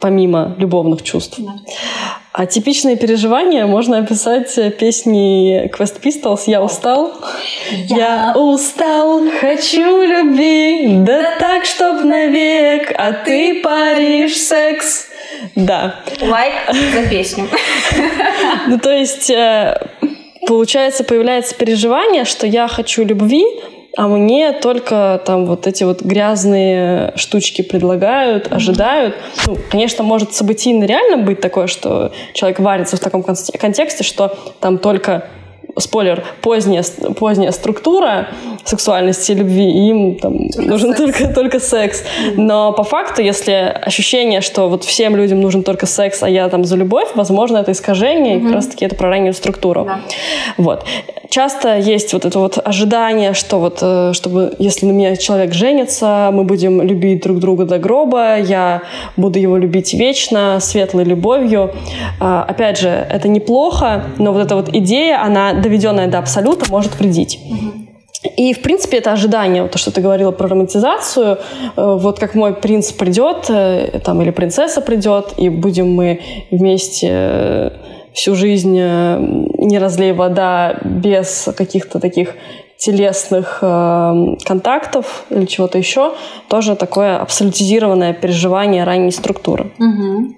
помимо 0.00 0.54
любовных 0.58 1.02
чувств. 1.02 1.36
Да. 1.38 1.52
А 2.32 2.46
типичные 2.46 2.96
переживания 2.96 3.66
можно 3.66 3.98
описать 3.98 4.54
песней 4.78 5.66
Quest 5.66 6.00
Pistols 6.00 6.44
«Я 6.46 6.62
устал». 6.62 7.12
Я, 7.70 8.32
Я 8.32 8.34
устал, 8.36 9.22
хочу 9.38 10.02
любви, 10.02 10.96
да 11.04 11.36
так, 11.38 11.66
чтоб 11.66 12.02
навек, 12.04 12.90
а 12.96 13.12
ты 13.12 13.60
паришь 13.62 14.38
секс. 14.38 15.08
Да. 15.54 15.96
Лайк 16.22 16.54
за 16.68 17.08
песню. 17.08 17.48
Ну, 18.66 18.78
то 18.78 18.90
есть, 18.90 19.30
э, 19.30 19.76
получается, 20.46 21.04
появляется 21.04 21.54
переживание, 21.54 22.24
что 22.24 22.46
я 22.46 22.68
хочу 22.68 23.04
любви, 23.04 23.44
а 23.96 24.08
мне 24.08 24.52
только 24.52 25.20
там 25.26 25.46
вот 25.46 25.66
эти 25.66 25.84
вот 25.84 26.02
грязные 26.02 27.12
штучки 27.16 27.62
предлагают, 27.62 28.50
ожидают. 28.50 29.14
Ну, 29.46 29.56
конечно, 29.70 30.02
может 30.02 30.34
событийно 30.34 30.84
реально 30.84 31.18
быть 31.18 31.40
такое, 31.40 31.66
что 31.66 32.12
человек 32.32 32.58
варится 32.58 32.96
в 32.96 33.00
таком 33.00 33.22
контексте, 33.22 34.02
что 34.02 34.36
там 34.60 34.78
только 34.78 35.26
спойлер, 35.78 36.24
поздняя, 36.40 36.84
поздняя 37.18 37.50
структура 37.52 38.28
сексуальности 38.64 39.32
и 39.32 39.34
любви, 39.34 39.70
и 39.70 39.88
им 39.90 40.18
там 40.18 40.48
только 40.48 40.70
нужен 40.70 40.94
секс. 40.94 41.18
Только, 41.18 41.34
только 41.34 41.60
секс. 41.60 42.04
Но 42.36 42.72
по 42.72 42.84
факту, 42.84 43.22
если 43.22 43.52
ощущение, 43.52 44.40
что 44.40 44.68
вот 44.68 44.84
всем 44.84 45.16
людям 45.16 45.40
нужен 45.40 45.62
только 45.62 45.86
секс, 45.86 46.22
а 46.22 46.28
я 46.28 46.48
там 46.48 46.64
за 46.64 46.76
любовь, 46.76 47.08
возможно, 47.14 47.58
это 47.58 47.72
искажение, 47.72 48.36
mm-hmm. 48.36 48.40
и 48.40 48.42
как 48.44 48.54
раз-таки 48.54 48.84
это 48.84 48.94
про 48.94 49.08
раннюю 49.08 49.34
структуру. 49.34 49.84
Да. 49.84 50.00
Вот. 50.58 50.84
Часто 51.32 51.78
есть 51.78 52.12
вот 52.12 52.26
это 52.26 52.38
вот 52.38 52.58
ожидание, 52.62 53.32
что 53.32 53.58
вот, 53.58 53.78
э, 53.80 54.12
чтобы, 54.12 54.54
если 54.58 54.84
на 54.84 54.92
меня 54.92 55.16
человек 55.16 55.54
женится, 55.54 56.28
мы 56.30 56.44
будем 56.44 56.82
любить 56.82 57.22
друг 57.22 57.38
друга 57.38 57.64
до 57.64 57.78
гроба, 57.78 58.38
я 58.38 58.82
буду 59.16 59.38
его 59.38 59.56
любить 59.56 59.94
вечно, 59.94 60.58
светлой 60.60 61.04
любовью. 61.04 61.70
А, 62.20 62.44
опять 62.46 62.78
же, 62.78 62.88
это 62.88 63.28
неплохо, 63.28 64.04
но 64.18 64.32
вот 64.32 64.42
эта 64.42 64.54
вот 64.56 64.68
идея, 64.74 65.22
она 65.24 65.54
доведенная 65.62 66.08
до 66.08 66.18
абсолюта, 66.18 66.66
может 66.70 66.98
вредить. 66.98 67.38
И, 68.36 68.54
в 68.54 68.62
принципе, 68.62 68.98
это 68.98 69.12
ожидание, 69.12 69.66
то, 69.66 69.78
что 69.78 69.90
ты 69.90 70.00
говорила 70.00 70.30
про 70.30 70.48
романтизацию, 70.48 71.38
э, 71.76 71.96
вот 72.00 72.18
как 72.20 72.34
мой 72.34 72.54
принц 72.54 72.92
придет, 72.92 73.46
э, 73.48 74.00
там, 74.04 74.22
или 74.22 74.30
принцесса 74.30 74.80
придет, 74.80 75.34
и 75.36 75.48
будем 75.48 75.92
мы 75.92 76.20
вместе 76.50 77.08
э, 77.10 77.70
всю 78.14 78.34
жизнь 78.36 78.74
не 78.74 79.78
разлей 79.78 80.12
вода 80.12 80.78
без 80.84 81.48
каких-то 81.56 81.98
таких 81.98 82.34
телесных 82.84 83.58
э, 83.62 84.36
контактов 84.44 85.24
или 85.30 85.46
чего-то 85.46 85.78
еще, 85.78 86.14
тоже 86.48 86.74
такое 86.74 87.16
абсолютизированное 87.18 88.12
переживание 88.12 88.82
ранней 88.82 89.12
структуры. 89.12 89.72
Угу. 89.78 90.34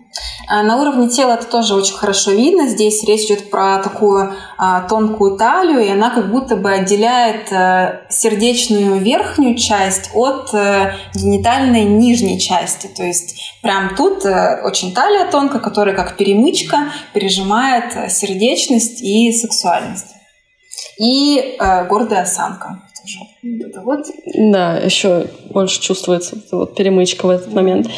На 0.49 0.81
уровне 0.81 1.09
тела 1.09 1.33
это 1.33 1.47
тоже 1.47 1.75
очень 1.75 1.95
хорошо 1.95 2.33
видно. 2.33 2.69
Здесь 2.69 3.03
речь 3.05 3.25
идет 3.25 3.51
про 3.51 3.79
такую 3.79 4.35
а, 4.59 4.83
тонкую 4.83 5.37
талию, 5.39 5.81
и 5.81 5.89
она 5.89 6.11
как 6.11 6.31
будто 6.31 6.55
бы 6.57 6.71
отделяет 6.71 7.51
а, 7.51 8.03
сердечную 8.11 8.99
верхнюю 8.99 9.57
часть 9.57 10.11
от 10.15 10.55
а, 10.55 10.93
генитальной 11.15 11.85
нижней 11.85 12.39
части. 12.39 12.89
То 12.95 13.03
есть 13.03 13.57
прям 13.63 13.97
тут 13.97 14.25
а, 14.27 14.61
очень 14.65 14.95
талия 14.95 15.29
тонкая, 15.31 15.61
которая 15.61 15.97
как 15.97 16.17
перемычка 16.17 16.93
пережимает 17.13 18.13
сердечность 18.13 19.01
и 19.03 19.33
сексуальность 19.33 20.15
и 20.99 21.57
э, 21.59 21.87
гордая 21.87 22.23
осанка. 22.23 22.83
Это 23.43 23.83
вот. 23.83 24.07
Да, 24.35 24.79
еще 24.79 25.27
больше 25.51 25.81
чувствуется 25.81 26.37
вот 26.53 26.75
перемычка 26.75 27.27
в 27.27 27.31
этот 27.31 27.53
момент. 27.53 27.89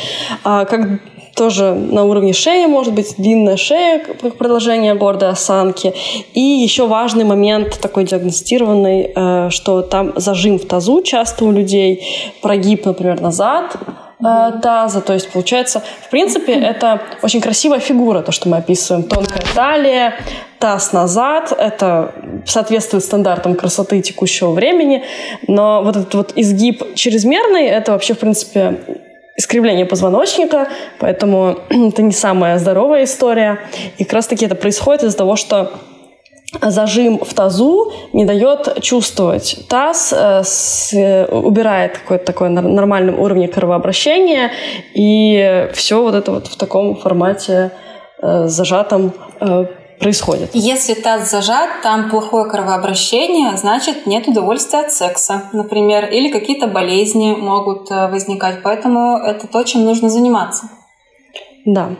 А 0.42 0.64
как 0.64 1.00
тоже 1.36 1.74
на 1.74 2.04
уровне 2.04 2.32
шеи, 2.32 2.66
может 2.66 2.94
быть, 2.94 3.14
длинная 3.18 3.56
шея, 3.56 4.02
как 4.02 4.36
продолжение 4.36 4.94
гордой 4.94 5.28
осанки. 5.28 5.92
И 6.34 6.40
еще 6.40 6.86
важный 6.86 7.24
момент 7.24 7.78
такой 7.80 8.04
диагностированный, 8.04 9.12
э, 9.14 9.50
что 9.50 9.82
там 9.82 10.14
зажим 10.16 10.58
в 10.58 10.64
тазу 10.64 11.02
часто 11.02 11.44
у 11.44 11.52
людей, 11.52 12.02
прогиб, 12.42 12.86
например, 12.86 13.20
назад, 13.20 13.76
э, 14.20 14.52
таза. 14.62 15.00
То 15.00 15.12
есть, 15.12 15.30
получается, 15.30 15.82
в 16.06 16.10
принципе, 16.10 16.52
это 16.60 17.00
очень 17.22 17.40
красивая 17.40 17.80
фигура, 17.80 18.22
то, 18.22 18.32
что 18.32 18.48
мы 18.48 18.58
описываем. 18.58 19.04
Тонкая 19.04 19.42
талия, 19.54 20.14
таз 20.58 20.92
назад. 20.92 21.52
Это 21.58 22.14
соответствует 22.44 23.04
стандартам 23.04 23.54
красоты 23.54 24.00
текущего 24.00 24.52
времени. 24.52 25.04
Но 25.48 25.82
вот 25.82 25.96
этот 25.96 26.14
вот 26.14 26.32
изгиб 26.36 26.94
чрезмерный, 26.94 27.66
это 27.66 27.92
вообще, 27.92 28.14
в 28.14 28.18
принципе, 28.18 28.80
искривление 29.36 29.84
позвоночника, 29.84 30.68
поэтому 30.98 31.58
это 31.68 32.02
не 32.02 32.12
самая 32.12 32.58
здоровая 32.58 33.04
история. 33.04 33.60
И 33.98 34.04
как 34.04 34.14
раз-таки 34.14 34.46
это 34.46 34.54
происходит 34.54 35.04
из-за 35.04 35.18
того, 35.18 35.36
что 35.36 35.72
зажим 36.62 37.18
в 37.18 37.34
тазу 37.34 37.92
не 38.12 38.24
дает 38.24 38.80
чувствовать. 38.82 39.58
Таз 39.68 40.14
э, 40.16 40.42
с, 40.44 41.26
убирает 41.30 41.98
какой-то 41.98 42.24
такой 42.24 42.48
нормальном 42.48 43.18
уровне 43.20 43.48
кровообращения, 43.48 44.50
и 44.94 45.68
все 45.74 46.02
вот 46.02 46.14
это 46.14 46.30
вот 46.32 46.46
в 46.46 46.56
таком 46.56 46.96
формате 46.96 47.72
э, 48.22 48.46
зажатом 48.46 49.12
э, 49.40 49.66
происходит. 49.98 50.50
Если 50.52 50.94
таз 50.94 51.30
зажат, 51.30 51.82
там 51.82 52.10
плохое 52.10 52.48
кровообращение, 52.48 53.56
значит 53.56 54.06
нет 54.06 54.28
удовольствия 54.28 54.80
от 54.80 54.92
секса, 54.92 55.44
например, 55.52 56.06
или 56.06 56.30
какие-то 56.30 56.66
болезни 56.66 57.34
могут 57.34 57.90
э, 57.90 58.08
возникать. 58.08 58.62
Поэтому 58.62 59.18
это 59.18 59.46
то, 59.46 59.62
чем 59.64 59.84
нужно 59.84 60.08
заниматься. 60.08 60.68
Да. 61.64 61.90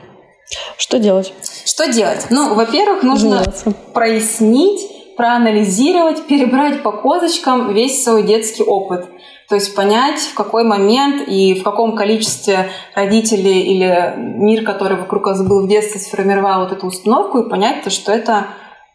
Что 0.76 0.98
делать? 0.98 1.32
Что 1.64 1.92
делать? 1.92 2.26
Ну, 2.30 2.54
во-первых, 2.54 3.02
нужно 3.02 3.38
Заниматься. 3.38 3.70
прояснить, 3.92 4.80
проанализировать, 5.16 6.26
перебрать 6.26 6.82
по 6.82 6.92
козочкам 6.92 7.72
весь 7.72 8.04
свой 8.04 8.22
детский 8.22 8.62
опыт. 8.62 9.06
То 9.48 9.54
есть 9.54 9.74
понять, 9.74 10.20
в 10.20 10.34
какой 10.34 10.64
момент 10.64 11.28
и 11.28 11.54
в 11.54 11.62
каком 11.62 11.96
количестве 11.96 12.68
родители 12.94 13.48
или 13.48 14.14
мир, 14.16 14.64
который 14.64 14.98
вокруг 14.98 15.26
вас 15.26 15.42
был 15.42 15.64
в 15.64 15.68
детстве, 15.68 16.00
сформировал 16.00 16.64
вот 16.64 16.72
эту 16.72 16.86
установку, 16.86 17.38
и 17.38 17.48
понять 17.48 17.84
то, 17.84 17.90
что 17.90 18.12
это 18.12 18.48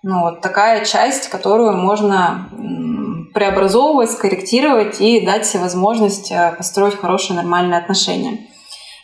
ну, 0.04 0.22
вот 0.22 0.42
такая 0.42 0.84
часть, 0.84 1.30
которую 1.30 1.74
можно 1.78 2.50
преобразовывать, 3.34 4.12
скорректировать 4.12 5.00
и 5.00 5.26
дать 5.26 5.46
себе 5.46 5.64
возможность 5.64 6.32
э, 6.32 6.54
построить 6.58 6.96
хорошие, 6.96 7.38
нормальные 7.38 7.80
отношения. 7.80 8.40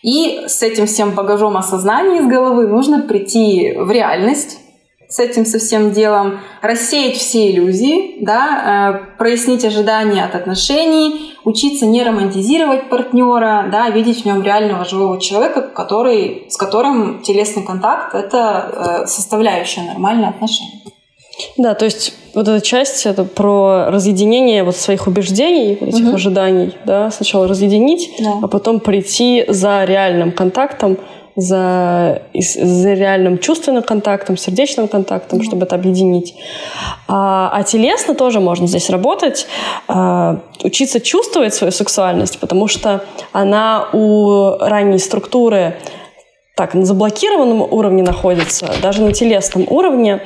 И 0.03 0.43
с 0.47 0.61
этим 0.61 0.85
всем 0.85 1.11
багажом 1.11 1.57
осознания 1.57 2.19
из 2.19 2.27
головы 2.27 2.67
нужно 2.67 3.01
прийти 3.01 3.73
в 3.77 3.91
реальность, 3.91 4.59
с 5.09 5.19
этим 5.19 5.45
со 5.45 5.57
всем 5.57 5.93
делом, 5.93 6.39
рассеять 6.61 7.15
все 7.15 7.49
иллюзии, 7.49 8.17
да, 8.19 8.99
э, 9.13 9.17
прояснить 9.17 9.63
ожидания 9.63 10.23
от 10.25 10.35
отношений, 10.35 11.33
учиться 11.45 11.85
не 11.85 12.03
романтизировать 12.03 12.89
партнера, 12.89 13.69
да, 13.71 13.89
видеть 13.89 14.23
в 14.23 14.25
нем 14.25 14.43
реального 14.43 14.83
живого 14.83 15.19
человека, 15.19 15.61
который, 15.61 16.47
с 16.49 16.57
которым 16.57 17.21
телесный 17.21 17.63
контакт– 17.63 18.13
это 18.15 19.03
э, 19.03 19.07
составляющая 19.07 19.83
нормальных 19.83 20.31
отношений. 20.31 20.83
Да, 21.57 21.73
то 21.73 21.85
есть 21.85 22.13
вот 22.33 22.47
эта 22.47 22.61
часть 22.61 23.05
это 23.05 23.23
про 23.23 23.89
разъединение 23.89 24.63
вот 24.63 24.75
своих 24.75 25.07
убеждений, 25.07 25.73
этих 25.73 26.05
угу. 26.05 26.15
ожиданий, 26.15 26.73
да, 26.85 27.11
сначала 27.11 27.47
разъединить, 27.47 28.09
да. 28.19 28.39
а 28.43 28.47
потом 28.47 28.79
прийти 28.79 29.45
за 29.47 29.83
реальным 29.85 30.31
контактом, 30.31 30.97
за, 31.37 32.23
за 32.33 32.93
реальным 32.93 33.37
чувственным 33.37 33.83
контактом, 33.83 34.37
сердечным 34.37 34.87
контактом, 34.87 35.39
mm-hmm. 35.39 35.43
чтобы 35.43 35.65
это 35.65 35.75
объединить. 35.75 36.33
А, 37.07 37.51
а 37.53 37.63
телесно 37.63 38.15
тоже 38.15 38.39
можно 38.39 38.65
здесь 38.65 38.89
работать, 38.89 39.45
а, 39.87 40.41
учиться 40.63 40.99
чувствовать 40.99 41.53
свою 41.53 41.71
сексуальность, 41.71 42.39
потому 42.39 42.67
что 42.67 43.03
она 43.33 43.87
у 43.93 44.57
ранней 44.59 44.97
структуры 44.97 45.75
так 46.55 46.73
на 46.73 46.85
заблокированном 46.85 47.61
уровне 47.61 48.01
находится, 48.01 48.67
даже 48.81 49.03
на 49.03 49.13
телесном 49.13 49.67
уровне 49.69 50.23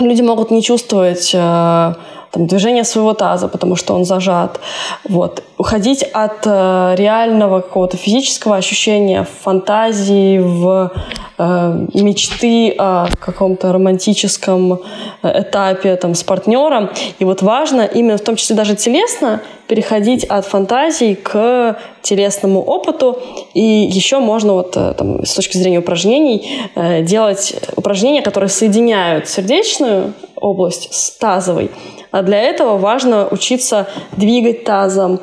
люди 0.00 0.22
могут 0.22 0.50
не 0.50 0.62
чувствовать 0.62 1.30
э, 1.34 1.94
там, 2.34 2.46
движение 2.46 2.84
своего 2.84 3.14
таза, 3.14 3.48
потому 3.48 3.76
что 3.76 3.94
он 3.94 4.04
зажат. 4.04 4.60
Вот. 5.08 5.42
Уходить 5.56 6.02
от 6.02 6.46
э, 6.46 6.94
реального 6.96 7.60
какого-то 7.60 7.96
физического 7.96 8.56
ощущения 8.56 9.22
в 9.22 9.44
фантазии, 9.44 10.38
в 10.38 10.92
э, 11.38 11.86
мечты 11.94 12.74
о 12.76 13.06
каком-то 13.20 13.72
романтическом 13.72 14.80
э, 15.22 15.42
этапе 15.42 15.94
там, 15.96 16.14
с 16.14 16.24
партнером. 16.24 16.90
И 17.20 17.24
вот 17.24 17.42
важно 17.42 17.82
именно 17.82 18.18
в 18.18 18.22
том 18.22 18.34
числе 18.34 18.56
даже 18.56 18.74
телесно 18.74 19.40
переходить 19.68 20.24
от 20.24 20.44
фантазий 20.44 21.14
к 21.14 21.76
телесному 22.04 22.62
опыту. 22.62 23.18
И 23.54 23.60
еще 23.60 24.18
можно 24.18 24.52
вот 24.52 24.76
э, 24.76 24.94
там, 24.96 25.24
с 25.24 25.34
точки 25.34 25.56
зрения 25.56 25.78
упражнений 25.78 26.68
э, 26.74 27.02
делать 27.02 27.56
упражнения, 27.76 28.22
которые 28.22 28.50
соединяют 28.50 29.28
сердечную 29.28 30.12
область 30.36 30.94
с 30.94 31.10
тазовой. 31.16 31.70
А 32.10 32.22
для 32.22 32.40
этого 32.40 32.76
важно 32.76 33.26
учиться 33.30 33.88
двигать 34.16 34.64
тазом, 34.64 35.20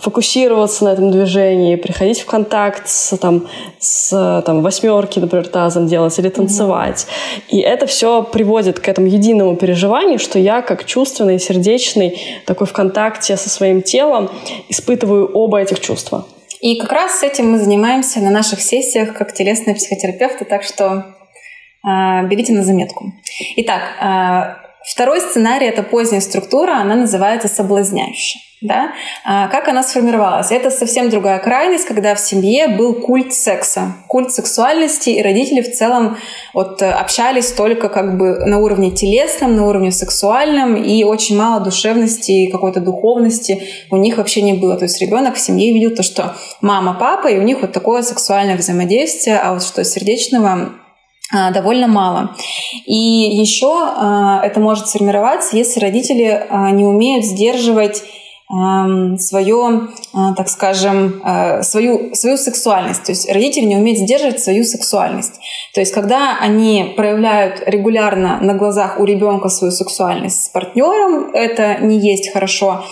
фокусироваться 0.00 0.84
на 0.84 0.88
этом 0.88 1.12
движении, 1.12 1.76
приходить 1.76 2.18
в 2.20 2.26
контакт 2.26 2.88
с, 2.88 3.16
там, 3.16 3.46
с 3.78 4.42
там, 4.44 4.62
восьмерки, 4.62 5.20
например, 5.20 5.46
тазом 5.46 5.86
делать 5.86 6.18
или 6.18 6.28
танцевать. 6.28 7.06
Mm-hmm. 7.06 7.42
И 7.50 7.60
это 7.60 7.86
все 7.86 8.24
приводит 8.24 8.80
к 8.80 8.88
этому 8.88 9.06
единому 9.06 9.54
переживанию, 9.54 10.18
что 10.18 10.40
я 10.40 10.62
как 10.62 10.84
чувственный, 10.84 11.38
сердечный, 11.38 12.20
такой 12.44 12.66
в 12.66 12.72
контакте 12.72 13.36
со 13.36 13.48
своим 13.48 13.82
телом 13.82 14.30
испытываю 14.68 15.30
оба 15.32 15.60
этих 15.60 15.78
чувства. 15.78 16.26
И 16.60 16.80
как 16.80 16.90
раз 16.90 17.20
с 17.20 17.22
этим 17.22 17.52
мы 17.52 17.58
занимаемся 17.58 18.20
на 18.20 18.30
наших 18.30 18.60
сессиях 18.60 19.14
как 19.14 19.32
телесные 19.32 19.76
психотерапевты, 19.76 20.44
так 20.44 20.64
что 20.64 21.14
э, 21.86 22.26
берите 22.26 22.52
на 22.52 22.64
заметку. 22.64 23.12
Итак, 23.56 23.82
э, 24.02 24.69
Второй 24.84 25.20
сценарий— 25.20 25.66
это 25.68 25.82
поздняя 25.82 26.20
структура, 26.20 26.78
она 26.78 26.96
называется 26.96 27.48
соблазняющая. 27.48 28.40
Да? 28.62 28.92
А 29.24 29.48
как 29.48 29.68
она 29.68 29.82
сформировалась? 29.82 30.52
Это 30.52 30.70
совсем 30.70 31.08
другая 31.08 31.38
крайность, 31.38 31.86
когда 31.86 32.14
в 32.14 32.20
семье 32.20 32.68
был 32.68 32.92
культ 32.92 33.32
секса, 33.32 33.94
культ 34.06 34.32
сексуальности, 34.32 35.08
и 35.10 35.22
родители 35.22 35.62
в 35.62 35.72
целом 35.72 36.18
вот 36.52 36.82
общались 36.82 37.52
только 37.52 37.88
как 37.88 38.18
бы 38.18 38.44
на 38.44 38.58
уровне 38.58 38.90
телесном, 38.90 39.56
на 39.56 39.66
уровне 39.66 39.92
сексуальном, 39.92 40.76
и 40.76 41.04
очень 41.04 41.38
мало 41.38 41.64
душевности 41.64 42.32
и 42.32 42.50
какой-то 42.50 42.80
духовности 42.80 43.62
у 43.90 43.96
них 43.96 44.18
вообще 44.18 44.42
не 44.42 44.52
было. 44.52 44.76
То 44.76 44.84
есть 44.84 45.00
ребенок 45.00 45.36
в 45.36 45.40
семье 45.40 45.72
видел 45.72 45.96
то, 45.96 46.02
что 46.02 46.36
мама, 46.60 46.94
папа, 47.00 47.28
и 47.28 47.38
у 47.38 47.42
них 47.42 47.62
вот 47.62 47.72
такое 47.72 48.02
сексуальное 48.02 48.58
взаимодействие, 48.58 49.38
а 49.38 49.54
вот 49.54 49.62
что 49.62 49.82
сердечного 49.84 50.72
довольно 51.32 51.86
мало. 51.86 52.36
И 52.86 52.94
еще 52.94 53.72
а, 53.72 54.40
это 54.44 54.60
может 54.60 54.88
сформироваться, 54.88 55.56
если 55.56 55.80
родители 55.80 56.46
а, 56.48 56.70
не 56.70 56.84
умеют 56.84 57.24
сдерживать 57.24 58.02
свое, 59.18 59.90
так 60.12 60.48
скажем, 60.48 61.22
свою, 61.62 62.12
свою 62.16 62.36
сексуальность. 62.36 63.04
То 63.04 63.12
есть 63.12 63.30
родители 63.30 63.64
не 63.64 63.76
умеют 63.76 64.00
сдерживать 64.00 64.42
свою 64.42 64.64
сексуальность. 64.64 65.34
То 65.72 65.78
есть 65.78 65.92
когда 65.92 66.36
они 66.40 66.92
проявляют 66.96 67.62
регулярно 67.64 68.40
на 68.40 68.54
глазах 68.54 68.98
у 68.98 69.04
ребенка 69.04 69.50
свою 69.50 69.70
сексуальность 69.70 70.46
с 70.46 70.48
партнером, 70.48 71.30
это 71.32 71.78
не 71.78 72.00
есть 72.00 72.32
хорошо 72.32 72.82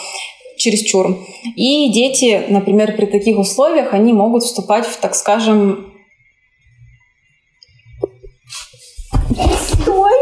чересчур. 0.58 1.18
И 1.56 1.90
дети, 1.92 2.44
например, 2.48 2.94
при 2.96 3.06
таких 3.06 3.38
условиях, 3.38 3.94
они 3.94 4.12
могут 4.12 4.42
вступать 4.42 4.86
в, 4.86 4.98
так 4.98 5.14
скажем, 5.14 5.87
Стой! 9.30 10.12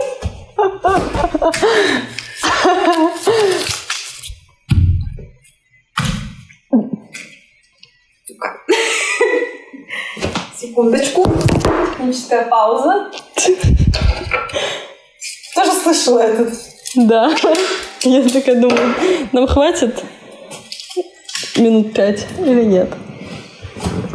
Секундочку. 10.59 11.25
Техническая 11.93 12.47
пауза. 12.47 13.11
Тоже 15.55 15.73
слышала 15.73 16.21
этот? 16.21 16.55
Да. 16.97 17.35
Я 18.03 18.29
такая 18.29 18.61
думаю, 18.61 18.95
нам 19.33 19.47
хватит 19.47 20.03
минут 21.57 21.93
пять 21.95 22.27
или 22.41 22.65
нет? 22.65 22.93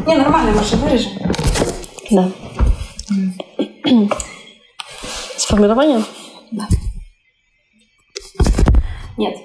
Не, 0.05 0.17
нормально, 0.17 0.61
же 0.63 0.75
вырежем. 0.75 1.11
Да. 2.09 2.31
С 5.51 5.53
формированием? 5.53 6.05
Да. 6.51 6.65
Нет. 9.17 9.35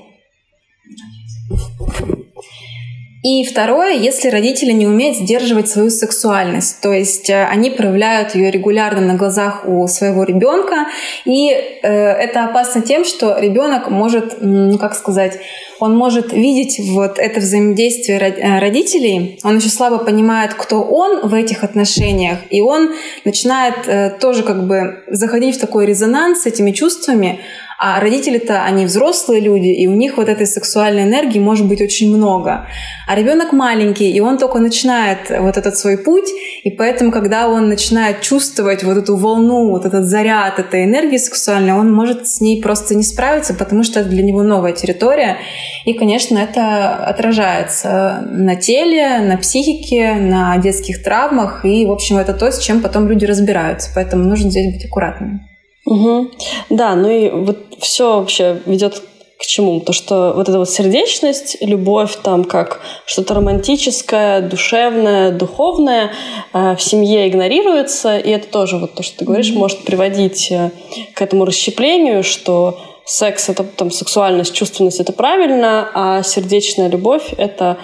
И 3.27 3.43
второе, 3.43 3.95
если 3.95 4.29
родители 4.29 4.71
не 4.71 4.87
умеют 4.87 5.17
сдерживать 5.17 5.69
свою 5.69 5.91
сексуальность, 5.91 6.81
то 6.81 6.93
есть 6.93 7.29
э, 7.29 7.45
они 7.45 7.71
проявляют 7.71 8.37
ее 8.37 8.53
регулярно 8.53 9.01
на 9.01 9.15
глазах 9.15 9.67
у 9.67 9.89
своего 9.89 10.23
ребенка, 10.23 10.87
и 11.25 11.51
э, 11.51 11.89
это 11.89 12.45
опасно 12.45 12.83
тем, 12.83 13.05
что 13.05 13.37
ребенок 13.37 13.91
может, 13.91 14.37
ну 14.41 14.79
как 14.79 14.95
сказать, 14.95 15.41
он 15.81 15.97
может 15.97 16.33
видеть 16.33 16.79
вот 16.93 17.19
это 17.19 17.41
взаимодействие 17.41 18.21
э, 18.21 18.61
родителей, 18.61 19.41
он 19.43 19.57
еще 19.57 19.71
слабо 19.71 19.99
понимает, 19.99 20.55
кто 20.55 20.83
он 20.83 21.29
в 21.29 21.35
этих 21.35 21.65
отношениях, 21.65 22.39
и 22.51 22.61
он 22.61 22.93
начинает 23.25 23.89
э, 23.89 24.11
тоже 24.21 24.45
как 24.45 24.69
бы 24.69 25.03
заходить 25.09 25.57
в 25.57 25.61
такой 25.61 25.85
резонанс 25.87 26.43
с 26.43 26.47
этими 26.47 26.71
чувствами, 26.71 27.41
а 27.79 28.01
родители-то, 28.01 28.65
они 28.65 28.87
взрослые 28.87 29.41
люди, 29.41 29.69
и 29.69 29.87
у 29.87 29.93
них 29.93 30.17
вот 30.17 30.29
этой 30.29 30.47
сексуальной 30.47 31.03
энергии 31.03 31.39
может 31.39 31.67
быть 31.69 31.81
очень 31.83 32.15
много. 32.15 32.67
А 33.07 33.15
ребенок 33.15 33.53
маленький, 33.53 34.11
и 34.11 34.21
он 34.21 34.39
только 34.39 34.59
начинает 34.59 35.31
вот 35.31 35.57
этот 35.57 35.77
свой 35.77 35.99
путь, 35.99 36.29
и 36.62 36.71
поэтому, 36.71 37.12
когда 37.12 37.49
он 37.49 37.69
начинает 37.69 38.23
чувствовать 38.23 38.83
вот 38.83 38.97
эту 38.97 39.17
волну, 39.17 39.71
вот 39.71 39.85
этот 39.85 40.07
заряд 40.07 40.59
этой 40.59 40.85
энергии 40.85 41.19
сексуальной, 41.19 41.75
он 41.75 41.93
может 41.93 42.27
с 42.27 42.41
ней 42.41 42.62
просто 42.62 42.95
не 42.95 43.03
справиться, 43.03 43.55
потому 43.55 43.83
что 43.83 44.01
это 44.01 44.09
для 44.09 44.23
него 44.23 44.43
новая 44.43 44.73
территория. 44.73 45.37
И, 45.85 45.93
конечно, 45.93 46.39
это 46.39 46.97
отражается 46.97 48.27
на 48.31 48.57
теле, 48.57 49.19
на 49.21 49.37
психике, 49.37 50.15
на 50.15 50.57
детских 50.59 51.03
травмах, 51.03 51.65
и, 51.65 51.85
в 51.85 51.93
общем, 51.93 52.17
это 52.17 52.33
то, 52.33 52.51
с 52.51 52.59
чем 52.59 52.81
потом 52.81 53.09
люди 53.09 53.25
разбираются. 53.27 53.91
Поэтому 53.95 54.25
нужно 54.25 54.51
здесь 54.51 54.75
быть 54.75 54.85
аккуратными. 54.85 55.41
Угу. 55.87 56.31
Да, 56.71 56.97
ну 56.97 57.09
и 57.09 57.31
вот 57.31 57.65
все 57.81 58.19
вообще 58.19 58.61
ведет 58.67 59.03
к 59.39 59.45
чему? 59.45 59.81
То, 59.81 59.93
что 59.93 60.33
вот 60.35 60.49
эта 60.49 60.59
вот 60.59 60.71
сердечность, 60.71 61.59
любовь 61.61 62.17
там 62.23 62.45
как 62.45 62.81
что-то 63.05 63.35
романтическое, 63.35 64.41
душевное, 64.41 65.31
духовное 65.31 66.12
э, 66.53 66.75
в 66.75 66.83
семье 66.83 67.29
игнорируется, 67.29 68.19
и 68.19 68.31
это 68.31 68.49
тоже 68.49 68.79
вот 68.79 68.95
то, 68.95 69.03
что 69.03 69.19
ты 69.19 69.25
говоришь, 69.27 69.51
mm-hmm. 69.51 69.59
может 69.59 69.85
приводить 69.85 70.51
э, 70.51 70.71
к 71.15 71.21
этому 71.21 71.45
расщеплению, 71.45 72.25
что 72.25 72.79
секс 73.05 73.49
это 73.49 73.62
там 73.62 73.91
сексуальность, 73.91 74.55
чувственность 74.55 75.01
это 75.01 75.12
правильно, 75.12 75.89
а 75.95 76.23
сердечная 76.23 76.89
любовь 76.89 77.33
это 77.37 77.77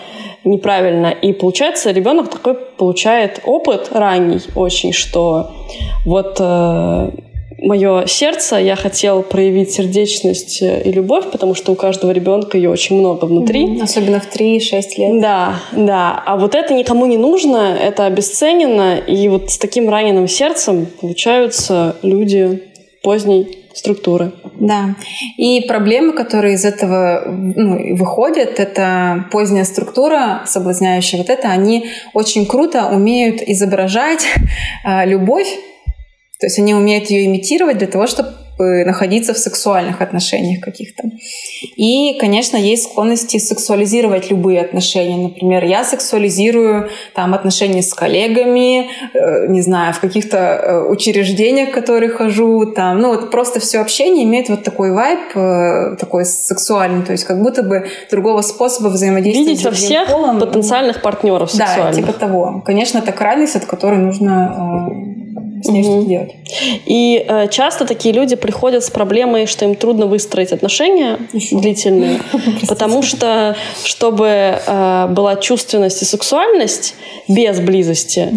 неправильно. 0.45 1.09
И 1.11 1.33
получается, 1.33 1.91
ребенок 1.91 2.31
такой 2.31 2.55
получает 2.55 3.41
опыт 3.45 3.89
ранний 3.93 4.41
очень, 4.55 4.93
что 4.93 5.51
вот 6.05 6.37
э, 6.41 7.11
мое 7.63 8.07
сердце, 8.07 8.57
я 8.57 8.77
хотел 8.77 9.23
проявить 9.23 9.73
сердечность 9.73 10.63
и 10.63 10.93
любовь, 10.93 11.31
потому 11.31 11.55
что 11.55 11.73
у 11.73 11.75
каждого 11.75 12.11
ребенка 12.11 12.57
ее 12.57 12.71
очень 12.71 12.99
много 12.99 13.25
внутри. 13.25 13.65
Mm-hmm. 13.65 13.83
Особенно 13.83 14.21
в 14.21 14.35
3-6 14.35 14.83
лет. 14.99 15.21
Да, 15.21 15.57
да. 15.73 16.23
А 16.27 16.37
вот 16.37 16.55
это 16.55 16.75
никому 16.75 17.07
не 17.07 17.17
нужно, 17.17 17.77
это 17.81 18.07
обесценено, 18.07 18.97
и 18.99 19.29
вот 19.29 19.51
с 19.51 19.59
таким 19.59 19.89
раненым 19.89 20.29
сердцем 20.29 20.87
получаются 21.01 21.97
люди 22.03 22.63
поздней 23.03 23.59
структуры. 23.75 24.33
Да. 24.61 24.95
И 25.37 25.63
проблемы, 25.63 26.13
которые 26.13 26.55
из 26.55 26.65
этого 26.65 27.25
ну, 27.27 27.97
выходят, 27.97 28.61
это 28.61 29.27
поздняя 29.33 29.65
структура, 29.65 30.43
соблазняющая 30.47 31.19
вот 31.19 31.31
это, 31.31 31.49
они 31.49 31.87
очень 32.13 32.47
круто 32.47 32.89
умеют 32.93 33.41
изображать 33.43 34.27
э, 34.85 35.07
любовь, 35.07 35.49
то 36.43 36.47
есть 36.47 36.59
они 36.59 36.75
умеют 36.75 37.09
ее 37.09 37.27
имитировать 37.27 37.79
для 37.79 37.87
того, 37.87 38.09
чтобы 38.09 38.31
находиться 38.59 39.33
в 39.33 39.39
сексуальных 39.39 40.01
отношениях 40.01 40.61
каких-то. 40.61 41.05
И, 41.77 42.19
конечно, 42.19 42.57
есть 42.57 42.91
склонности 42.91 43.39
сексуализировать 43.39 44.29
любые 44.31 44.61
отношения. 44.61 45.17
Например, 45.17 45.65
я 45.65 45.85
сексуализирую 45.85 46.91
там 47.15 47.33
отношения 47.35 47.83
с 47.83 47.95
коллегами, 47.95 48.91
э, 49.15 49.47
не 49.49 49.63
знаю, 49.63 49.95
в 49.95 50.01
каких-то 50.01 50.37
э, 50.37 50.91
учреждениях, 50.91 51.71
в 51.71 51.73
которые 51.73 52.11
хожу, 52.11 52.73
там, 52.73 52.99
ну 52.99 53.11
вот 53.11 53.31
просто 53.31 53.61
все 53.61 53.81
общение 53.81 54.25
имеет 54.25 54.49
вот 54.49 54.65
такой 54.65 54.91
вайб, 54.91 55.37
э, 55.37 55.97
такой 55.99 56.25
сексуальный, 56.25 57.05
то 57.05 57.13
есть 57.13 57.25
как 57.25 57.41
будто 57.41 57.63
бы 57.63 57.87
другого 58.11 58.43
способа 58.43 58.89
взаимодействия 58.89 59.45
Видеть 59.45 59.65
во 59.65 59.71
всех 59.71 60.09
полом, 60.09 60.41
потенциальных 60.41 61.03
партнеров 61.03 61.53
сексуальных. 61.53 61.97
Да, 61.97 62.03
типа 62.03 62.13
того. 62.13 62.63
Конечно, 62.67 62.99
это 62.99 63.13
крайность, 63.13 63.55
от 63.55 63.65
которой 63.65 63.99
нужно 63.99 65.12
с 65.63 65.69
ней 65.69 65.83
угу. 65.83 65.91
что-то 65.91 66.09
делать. 66.09 66.35
И 66.87 67.25
э, 67.27 67.49
часто 67.49 67.85
такие 67.85 68.15
люди 68.15 68.37
приходят 68.37 68.85
с 68.85 68.91
проблемой, 68.91 69.47
что 69.47 69.65
им 69.65 69.75
трудно 69.75 70.07
выстроить 70.07 70.53
отношения 70.53 71.19
Еще. 71.33 71.57
длительные, 71.57 72.21
потому 72.69 73.03
что 73.03 73.57
чтобы 73.85 74.27
э, 74.67 75.07
была 75.11 75.37
чувственность 75.37 76.03
и 76.03 76.05
сексуальность 76.05 76.95
без 77.29 77.61
близости, 77.61 78.29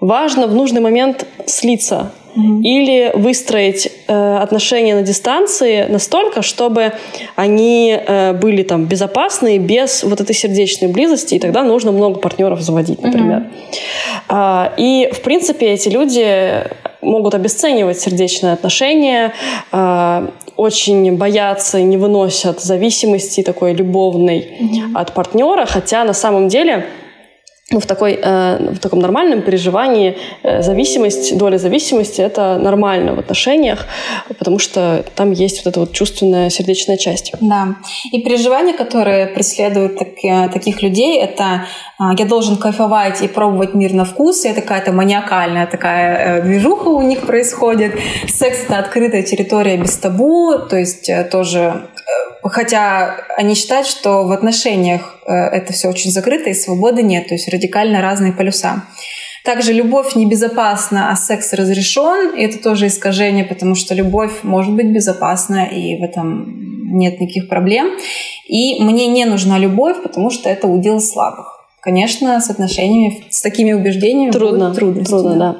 важно 0.00 0.46
в 0.46 0.54
нужный 0.54 0.80
момент 0.80 1.26
слиться 1.46 2.12
или 2.62 3.10
выстроить 3.14 3.90
э, 4.06 4.36
отношения 4.36 4.94
на 4.94 5.02
дистанции 5.02 5.86
настолько, 5.88 6.42
чтобы 6.42 6.92
они 7.36 7.96
э, 7.96 8.32
были 8.32 8.62
там 8.62 8.84
безопасны 8.84 9.58
без 9.58 10.04
вот 10.04 10.20
этой 10.20 10.34
сердечной 10.34 10.88
близости, 10.88 11.34
и 11.34 11.38
тогда 11.38 11.62
нужно 11.62 11.92
много 11.92 12.20
партнеров 12.20 12.60
заводить, 12.60 13.02
например. 13.02 13.46
Mm-hmm. 14.28 14.72
и 14.76 15.10
в 15.12 15.20
принципе 15.22 15.66
эти 15.66 15.88
люди 15.88 16.64
могут 17.00 17.34
обесценивать 17.34 17.98
сердечные 17.98 18.52
отношения, 18.52 19.32
э, 19.72 20.28
очень 20.56 21.16
боятся 21.16 21.78
и 21.78 21.84
не 21.84 21.96
выносят 21.96 22.60
зависимости 22.60 23.42
такой 23.42 23.74
любовной 23.74 24.38
mm-hmm. 24.38 24.92
от 24.94 25.14
партнера, 25.14 25.66
хотя 25.66 26.04
на 26.04 26.14
самом 26.14 26.48
деле 26.48 26.86
ну, 27.70 27.80
в, 27.80 27.86
такой, 27.86 28.18
э, 28.22 28.72
в 28.72 28.78
таком 28.78 29.00
нормальном 29.00 29.42
переживании 29.42 30.16
э, 30.42 30.62
зависимость, 30.62 31.36
доля 31.36 31.58
зависимости– 31.58 32.20
это 32.22 32.56
нормально 32.58 33.14
в 33.14 33.18
отношениях, 33.18 33.86
потому 34.38 34.58
что 34.58 35.04
там 35.14 35.32
есть 35.32 35.62
вот 35.64 35.70
эта 35.70 35.80
вот 35.80 35.92
чувственная 35.92 36.48
сердечная 36.48 36.96
часть. 36.96 37.32
Да. 37.42 37.76
И 38.10 38.22
переживания, 38.22 38.72
которые 38.72 39.26
преследуют 39.26 39.98
так, 39.98 40.08
э, 40.24 40.48
таких 40.48 40.80
людей, 40.82 41.20
это 41.20 41.66
э, 42.00 42.04
я 42.16 42.24
должен 42.24 42.56
кайфовать 42.56 43.20
и 43.20 43.28
пробовать 43.28 43.74
мир 43.74 43.92
на 43.92 44.06
вкус, 44.06 44.46
и 44.46 44.48
это 44.48 44.62
какая-то 44.62 44.92
маниакальная 44.92 45.66
такая 45.66 46.38
э, 46.38 46.42
движуха 46.42 46.88
у 46.88 47.02
них 47.02 47.26
происходит. 47.26 47.92
Секс– 48.28 48.64
это 48.64 48.78
открытая 48.78 49.22
территория 49.22 49.76
без 49.76 49.94
табу, 49.98 50.58
то 50.58 50.76
есть 50.78 51.10
э, 51.10 51.22
тоже 51.24 51.82
Хотя 52.42 53.16
они 53.36 53.54
считают, 53.54 53.86
что 53.86 54.24
в 54.24 54.32
отношениях 54.32 55.16
э, 55.26 55.32
это 55.32 55.72
все 55.72 55.88
очень 55.88 56.10
закрыто 56.10 56.50
и 56.50 56.54
свободы 56.54 57.02
нет, 57.02 57.28
то 57.28 57.34
есть 57.34 57.48
радикально 57.48 58.00
разные 58.00 58.32
полюса. 58.32 58.84
Также 59.44 59.72
любовь 59.72 60.14
небезопасна, 60.14 61.10
а 61.10 61.16
секс 61.16 61.52
разрешен. 61.52 62.34
И 62.36 62.42
это 62.42 62.62
тоже 62.62 62.86
искажение, 62.86 63.44
потому 63.44 63.74
что 63.74 63.94
любовь 63.94 64.42
может 64.42 64.74
быть 64.74 64.86
безопасна, 64.86 65.64
и 65.64 65.98
в 65.98 66.02
этом 66.02 66.98
нет 66.98 67.20
никаких 67.20 67.48
проблем. 67.48 67.92
И 68.46 68.82
мне 68.82 69.06
не 69.06 69.24
нужна 69.24 69.58
любовь, 69.58 70.02
потому 70.02 70.30
что 70.30 70.48
это 70.48 70.66
удел 70.66 71.00
слабых. 71.00 71.58
Конечно, 71.80 72.40
с 72.40 72.50
отношениями, 72.50 73.24
с 73.30 73.40
такими 73.40 73.72
убеждениями 73.72 74.32
трудно, 74.32 74.74
трудно, 74.74 75.04
трудно, 75.04 75.36
да. 75.36 75.56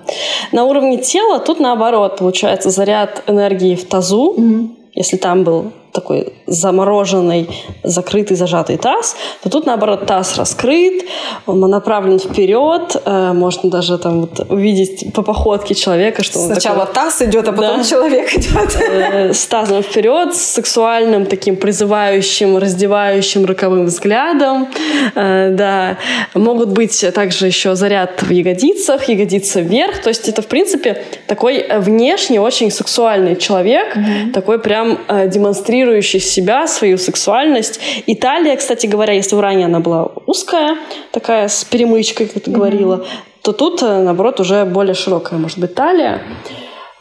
На 0.53 0.65
уровне 0.65 0.99
тела 0.99 1.39
тут 1.39 1.61
наоборот 1.61 2.19
получается 2.19 2.71
заряд 2.71 3.23
энергии 3.27 3.75
в 3.75 3.85
тазу. 3.85 4.33
Угу. 4.33 4.71
Если 4.95 5.17
там 5.17 5.45
был 5.45 5.73
такой 6.01 6.33
замороженный, 6.47 7.49
закрытый, 7.83 8.37
зажатый 8.37 8.77
таз, 8.77 9.17
то 9.43 9.51
тут, 9.51 9.67
наоборот, 9.67 10.07
таз 10.07 10.39
раскрыт, 10.39 11.05
он 11.47 11.61
направлен 11.61 12.19
вперед, 12.19 12.97
э, 13.05 13.33
можно 13.33 13.71
даже 13.71 13.99
там 13.99 14.21
вот 14.21 14.47
увидеть 14.49 15.13
по 15.13 15.23
походке 15.23 15.75
человека, 15.75 16.23
что 16.23 16.39
Сначала 16.39 16.87
такой, 16.87 16.95
таз 16.95 17.23
идет, 17.23 17.49
а 17.49 17.53
потом 17.53 17.79
да, 17.79 17.85
человек 17.85 18.33
идет. 18.35 18.79
Э, 18.81 19.33
с 19.33 19.47
тазом 19.47 19.83
вперед, 19.83 20.35
с 20.35 20.41
сексуальным 20.41 21.27
таким 21.27 21.57
призывающим, 21.57 22.59
раздевающим 22.59 23.45
роковым 23.45 23.87
взглядом. 23.87 24.69
Э, 25.15 25.51
да. 25.51 25.99
Могут 26.35 26.71
быть 26.71 27.05
также 27.15 27.47
еще 27.47 27.75
заряд 27.75 28.23
в 28.23 28.31
ягодицах, 28.31 29.09
ягодица 29.09 29.61
вверх. 29.61 30.03
То 30.03 30.09
есть 30.09 30.29
это, 30.29 30.43
в 30.43 30.47
принципе, 30.47 31.03
такой 31.27 31.67
внешне 31.79 32.41
очень 32.41 32.71
сексуальный 32.71 33.37
человек, 33.37 33.97
mm-hmm. 33.97 34.33
такой 34.33 34.59
прям 34.59 34.99
демонстрирующий 35.27 35.88
демонстрирующий 35.89 36.21
себя, 36.21 36.67
свою 36.67 36.99
сексуальность. 36.99 37.81
Италия, 38.07 38.57
кстати 38.57 38.87
говоря, 38.87 39.15
если 39.15 39.37
в 39.37 39.41
Иране 39.41 39.67
она 39.67 39.81
была 39.81 40.11
узкая, 40.27 40.77
такая 41.13 41.49
с 41.49 41.65
перемычкой, 41.65 42.27
как 42.27 42.43
ты 42.43 42.51
mm-hmm. 42.51 42.55
говорила, 42.55 43.07
то 43.43 43.53
тут, 43.53 43.83
э, 43.83 44.03
наоборот, 44.03 44.41
уже 44.41 44.65
более 44.65 44.95
широкая, 44.95 45.39
может 45.39 45.59
быть, 45.59 45.75
талия. 45.75 46.21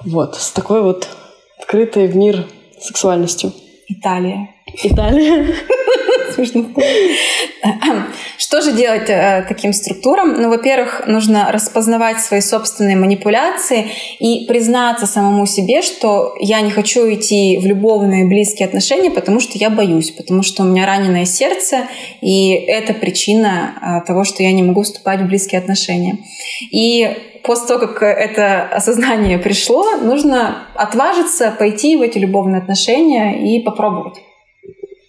Вот, 0.05 0.35
с 0.35 0.51
такой 0.51 0.81
вот 0.81 1.07
открытой 1.59 2.07
в 2.07 2.15
мир 2.15 2.45
сексуальностью. 2.79 3.51
Италия. 3.87 4.49
Италия. 4.83 5.47
Что 8.37 8.61
же 8.61 8.71
делать 8.71 9.09
э, 9.09 9.45
таким 9.47 9.73
структурам? 9.73 10.41
Ну, 10.41 10.49
во-первых, 10.49 11.03
нужно 11.07 11.51
распознавать 11.51 12.21
свои 12.21 12.41
собственные 12.41 12.95
манипуляции 12.95 13.87
и 14.19 14.45
признаться 14.47 15.05
самому 15.07 15.45
себе, 15.45 15.81
что 15.81 16.35
я 16.39 16.61
не 16.61 16.71
хочу 16.71 17.11
идти 17.13 17.57
в 17.57 17.65
любовные 17.65 18.25
близкие 18.25 18.67
отношения, 18.67 19.09
потому 19.09 19.39
что 19.39 19.57
я 19.57 19.69
боюсь, 19.69 20.11
потому 20.11 20.43
что 20.43 20.63
у 20.63 20.65
меня 20.65 20.85
раненое 20.85 21.25
сердце, 21.25 21.87
и 22.21 22.51
это 22.51 22.93
причина 22.93 24.01
э, 24.03 24.07
того, 24.07 24.23
что 24.23 24.43
я 24.43 24.51
не 24.51 24.63
могу 24.63 24.83
вступать 24.83 25.21
в 25.21 25.27
близкие 25.27 25.59
отношения. 25.59 26.19
И 26.71 27.09
после 27.43 27.67
того, 27.67 27.87
как 27.87 28.03
это 28.03 28.63
осознание 28.63 29.39
пришло, 29.39 29.97
нужно 29.97 30.67
отважиться, 30.75 31.55
пойти 31.57 31.95
в 31.95 32.01
эти 32.01 32.17
любовные 32.17 32.61
отношения 32.61 33.55
и 33.55 33.61
попробовать. 33.61 34.15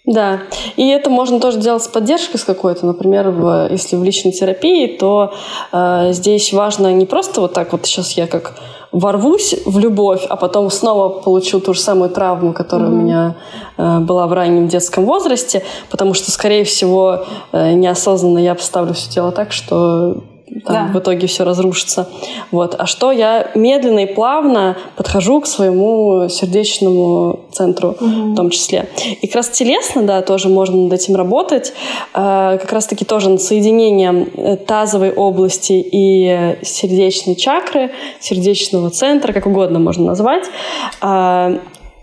Да, 0.09 0.41
и 0.77 0.89
это 0.89 1.11
можно 1.11 1.39
тоже 1.39 1.59
делать 1.59 1.83
с 1.83 1.87
поддержкой 1.87 2.39
с 2.39 2.45
какой-то, 2.45 2.87
например, 2.87 3.29
в, 3.29 3.69
если 3.71 3.95
в 3.95 4.03
личной 4.03 4.33
терапии, 4.33 4.87
то 4.97 5.35
э, 5.71 6.13
здесь 6.13 6.51
важно 6.55 6.91
не 6.95 7.05
просто 7.05 7.43
вот 7.43 7.53
так 7.53 7.73
вот 7.73 7.85
сейчас 7.85 8.13
я 8.13 8.27
как 8.27 8.55
ворвусь 8.91 9.55
в 9.67 9.79
любовь, 9.79 10.25
а 10.27 10.37
потом 10.37 10.71
снова 10.71 11.11
получу 11.11 11.61
ту 11.61 11.75
же 11.75 11.81
самую 11.81 12.09
травму, 12.09 12.55
которая 12.55 12.89
mm-hmm. 12.89 12.93
у 12.93 12.97
меня 12.97 13.37
э, 13.77 13.99
была 13.99 14.27
в 14.27 14.33
раннем 14.33 14.67
детском 14.69 15.05
возрасте, 15.05 15.63
потому 15.91 16.15
что, 16.15 16.31
скорее 16.31 16.65
всего, 16.65 17.27
э, 17.53 17.75
неосознанно 17.75 18.39
я 18.39 18.55
поставлю 18.55 18.95
все 18.95 19.11
дело 19.11 19.31
так, 19.31 19.53
что 19.53 20.23
там 20.65 20.89
да. 20.89 20.93
в 20.93 20.99
итоге 21.01 21.27
все 21.27 21.45
разрушится. 21.45 22.09
Вот. 22.51 22.75
А 22.79 22.87
что 22.87 23.13
я 23.13 23.51
медленно 23.55 24.01
и 24.01 24.07
плавно 24.07 24.77
подхожу 24.97 25.41
к 25.41 25.47
своему 25.47 26.29
сердечному 26.29 27.41
центру 27.53 27.91
угу. 27.91 28.33
в 28.33 28.35
том 28.35 28.51
числе. 28.51 28.89
И 29.21 29.27
как 29.27 29.37
раз 29.37 29.51
телесно, 29.51 30.03
да, 30.03 30.23
тоже 30.23 30.49
можно 30.49 30.77
над 30.77 30.93
этим 30.93 31.17
работать. 31.17 31.73
А, 32.15 32.57
как 32.59 32.73
раз-таки 32.73 33.05
тоже 33.05 33.31
над 33.31 33.43
соединением 33.43 34.29
э, 34.35 34.57
тазовой 34.57 35.13
области 35.13 35.73
и 35.73 36.57
сердечной 36.63 37.35
чакры, 37.35 37.91
сердечного 38.21 38.91
центра, 38.91 39.33
как 39.33 39.47
угодно 39.47 39.79
можно 39.79 40.05
назвать. 40.07 40.45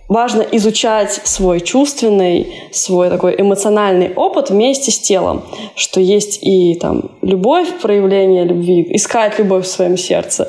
Важно 0.07 0.43
изучать 0.51 1.11
свой 1.11 1.61
чувственный, 1.61 2.69
свой 2.71 3.09
такой 3.09 3.35
эмоциональный 3.39 4.13
опыт 4.13 4.51
вместе 4.51 4.91
с 4.91 4.99
телом, 4.99 5.43
что 5.75 5.99
есть 5.99 6.39
и 6.43 6.75
там 6.75 7.11
любовь, 7.23 7.67
проявление 7.81 8.43
любви, 8.43 8.87
искать 8.91 9.39
любовь 9.39 9.65
в 9.65 9.67
своем 9.67 9.97
сердце. 9.97 10.47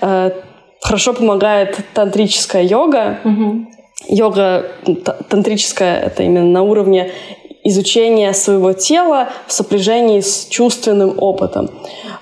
Э, 0.00 0.32
хорошо 0.80 1.12
помогает 1.12 1.78
тантрическая 1.94 2.64
йога. 2.64 3.20
Угу. 3.24 3.66
Йога 4.08 4.72
тантрическая 5.28 6.00
это 6.00 6.24
именно 6.24 6.46
на 6.46 6.62
уровне 6.62 7.12
изучения 7.68 8.32
своего 8.32 8.72
тела 8.72 9.28
в 9.46 9.52
сопряжении 9.52 10.20
с 10.20 10.46
чувственным 10.48 11.14
опытом. 11.18 11.70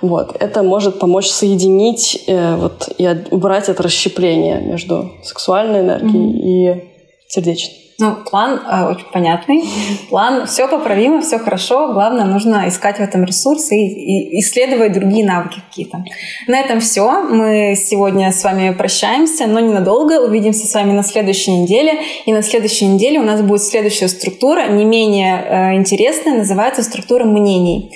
Вот. 0.00 0.36
Это 0.40 0.62
может 0.62 0.98
помочь 0.98 1.28
соединить 1.28 2.24
э, 2.26 2.56
вот, 2.56 2.88
и 2.98 3.08
убрать 3.30 3.68
это 3.68 3.82
расщепление 3.82 4.60
между 4.60 5.12
сексуальной 5.22 5.80
энергией 5.80 6.74
mm-hmm. 6.74 6.78
и 6.78 6.84
сердечной. 7.28 7.83
Ну, 7.98 8.16
план 8.28 8.60
э, 8.66 8.90
очень 8.90 9.06
понятный. 9.12 9.62
План 10.08 10.46
все 10.46 10.66
поправимо, 10.66 11.20
все 11.20 11.38
хорошо. 11.38 11.92
Главное, 11.92 12.24
нужно 12.24 12.68
искать 12.68 12.96
в 12.96 13.00
этом 13.00 13.24
ресурсы 13.24 13.76
и, 13.76 14.36
и 14.36 14.40
исследовать 14.40 14.92
другие 14.92 15.24
навыки 15.24 15.60
какие-то. 15.68 16.04
На 16.48 16.58
этом 16.58 16.80
все. 16.80 17.22
Мы 17.22 17.76
сегодня 17.76 18.32
с 18.32 18.42
вами 18.42 18.72
прощаемся, 18.72 19.46
но 19.46 19.60
ненадолго. 19.60 20.20
Увидимся 20.20 20.66
с 20.66 20.74
вами 20.74 20.92
на 20.92 21.04
следующей 21.04 21.52
неделе. 21.52 22.00
И 22.26 22.32
на 22.32 22.42
следующей 22.42 22.86
неделе 22.86 23.20
у 23.20 23.24
нас 23.24 23.40
будет 23.42 23.62
следующая 23.62 24.08
структура, 24.08 24.66
не 24.66 24.84
менее 24.84 25.36
э, 25.36 25.74
интересная, 25.76 26.38
называется 26.38 26.82
структура 26.82 27.24
мнений. 27.24 27.92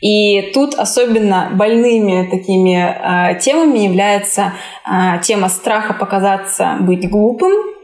И 0.00 0.52
тут 0.54 0.74
особенно 0.74 1.50
больными 1.54 2.28
такими 2.30 2.76
э, 2.76 3.38
темами 3.40 3.80
является 3.80 4.52
э, 4.86 5.20
тема 5.22 5.48
страха 5.48 5.94
показаться 5.94 6.76
быть 6.80 7.08
глупым, 7.10 7.79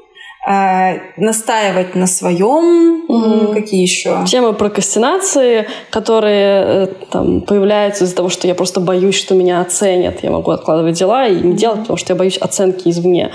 Э, 0.49 1.01
настаивать 1.17 1.97
на 1.97 2.07
своем, 2.07 3.05
угу. 3.09 3.53
какие 3.53 3.83
еще? 3.83 4.25
Темы 4.29 4.53
прокрастинации, 4.53 5.67
которые 5.91 6.85
э, 6.85 6.87
там, 7.11 7.41
появляются 7.41 8.05
из-за 8.05 8.15
того, 8.15 8.29
что 8.29 8.47
я 8.47 8.55
просто 8.55 8.79
боюсь, 8.79 9.17
что 9.17 9.35
меня 9.35 9.61
оценят. 9.61 10.23
Я 10.23 10.31
могу 10.31 10.53
откладывать 10.53 10.97
дела 10.97 11.27
и 11.27 11.35
не 11.35 11.55
делать, 11.55 11.81
потому 11.81 11.97
что 11.97 12.13
я 12.13 12.17
боюсь 12.17 12.37
оценки 12.37 12.89
извне. 12.89 13.33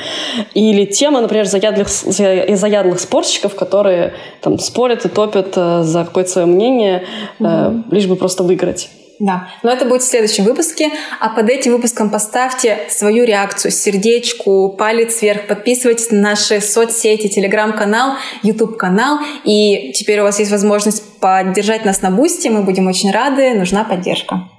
Или 0.54 0.86
тема, 0.86 1.20
например, 1.20 1.48
заядлых, 1.48 1.90
заядлых 1.90 2.98
спорщиков, 3.02 3.56
которые 3.56 4.14
там, 4.40 4.58
спорят 4.58 5.04
и 5.04 5.10
топят 5.10 5.52
э, 5.58 5.84
за 5.84 6.06
какое-то 6.06 6.30
свое 6.30 6.48
мнение, 6.48 7.04
угу. 7.40 7.84
лишь 7.92 8.08
бы 8.08 8.16
просто 8.16 8.44
выиграть. 8.44 8.90
Да, 9.22 9.50
но 9.62 9.72
это 9.72 9.86
будет 9.86 10.02
в 10.02 10.08
следующем 10.08 10.46
выпуске. 10.46 10.90
А 11.20 11.30
под 11.30 11.48
этим 11.48 11.74
выпуском 11.74 12.10
поставьте 12.10 12.80
свою 12.90 13.24
реакцию, 13.24 13.70
сердечку, 13.72 14.70
палец 14.70 15.22
вверх. 15.22 15.46
Подписывайтесь 15.46 16.10
на 16.10 16.22
наши 16.22 16.60
соцсети, 16.60 17.28
телеграм-канал, 17.28 18.16
YouTube-канал. 18.42 19.20
И 19.44 19.92
теперь 19.94 20.22
у 20.22 20.24
вас 20.24 20.40
есть 20.40 20.50
возможность 20.50 21.20
поддержать 21.20 21.86
нас 21.86 22.02
на 22.02 22.10
Boosty. 22.10 22.48
Мы 22.48 22.64
будем 22.64 22.88
очень 22.88 23.12
рады. 23.12 23.54
Нужна 23.54 23.84
поддержка. 23.84 24.50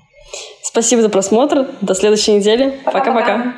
Спасибо 0.62 1.02
за 1.02 1.08
просмотр. 1.08 1.68
До 1.80 1.96
следующей 1.96 2.34
недели. 2.34 2.78
Пока-пока. 2.84 3.56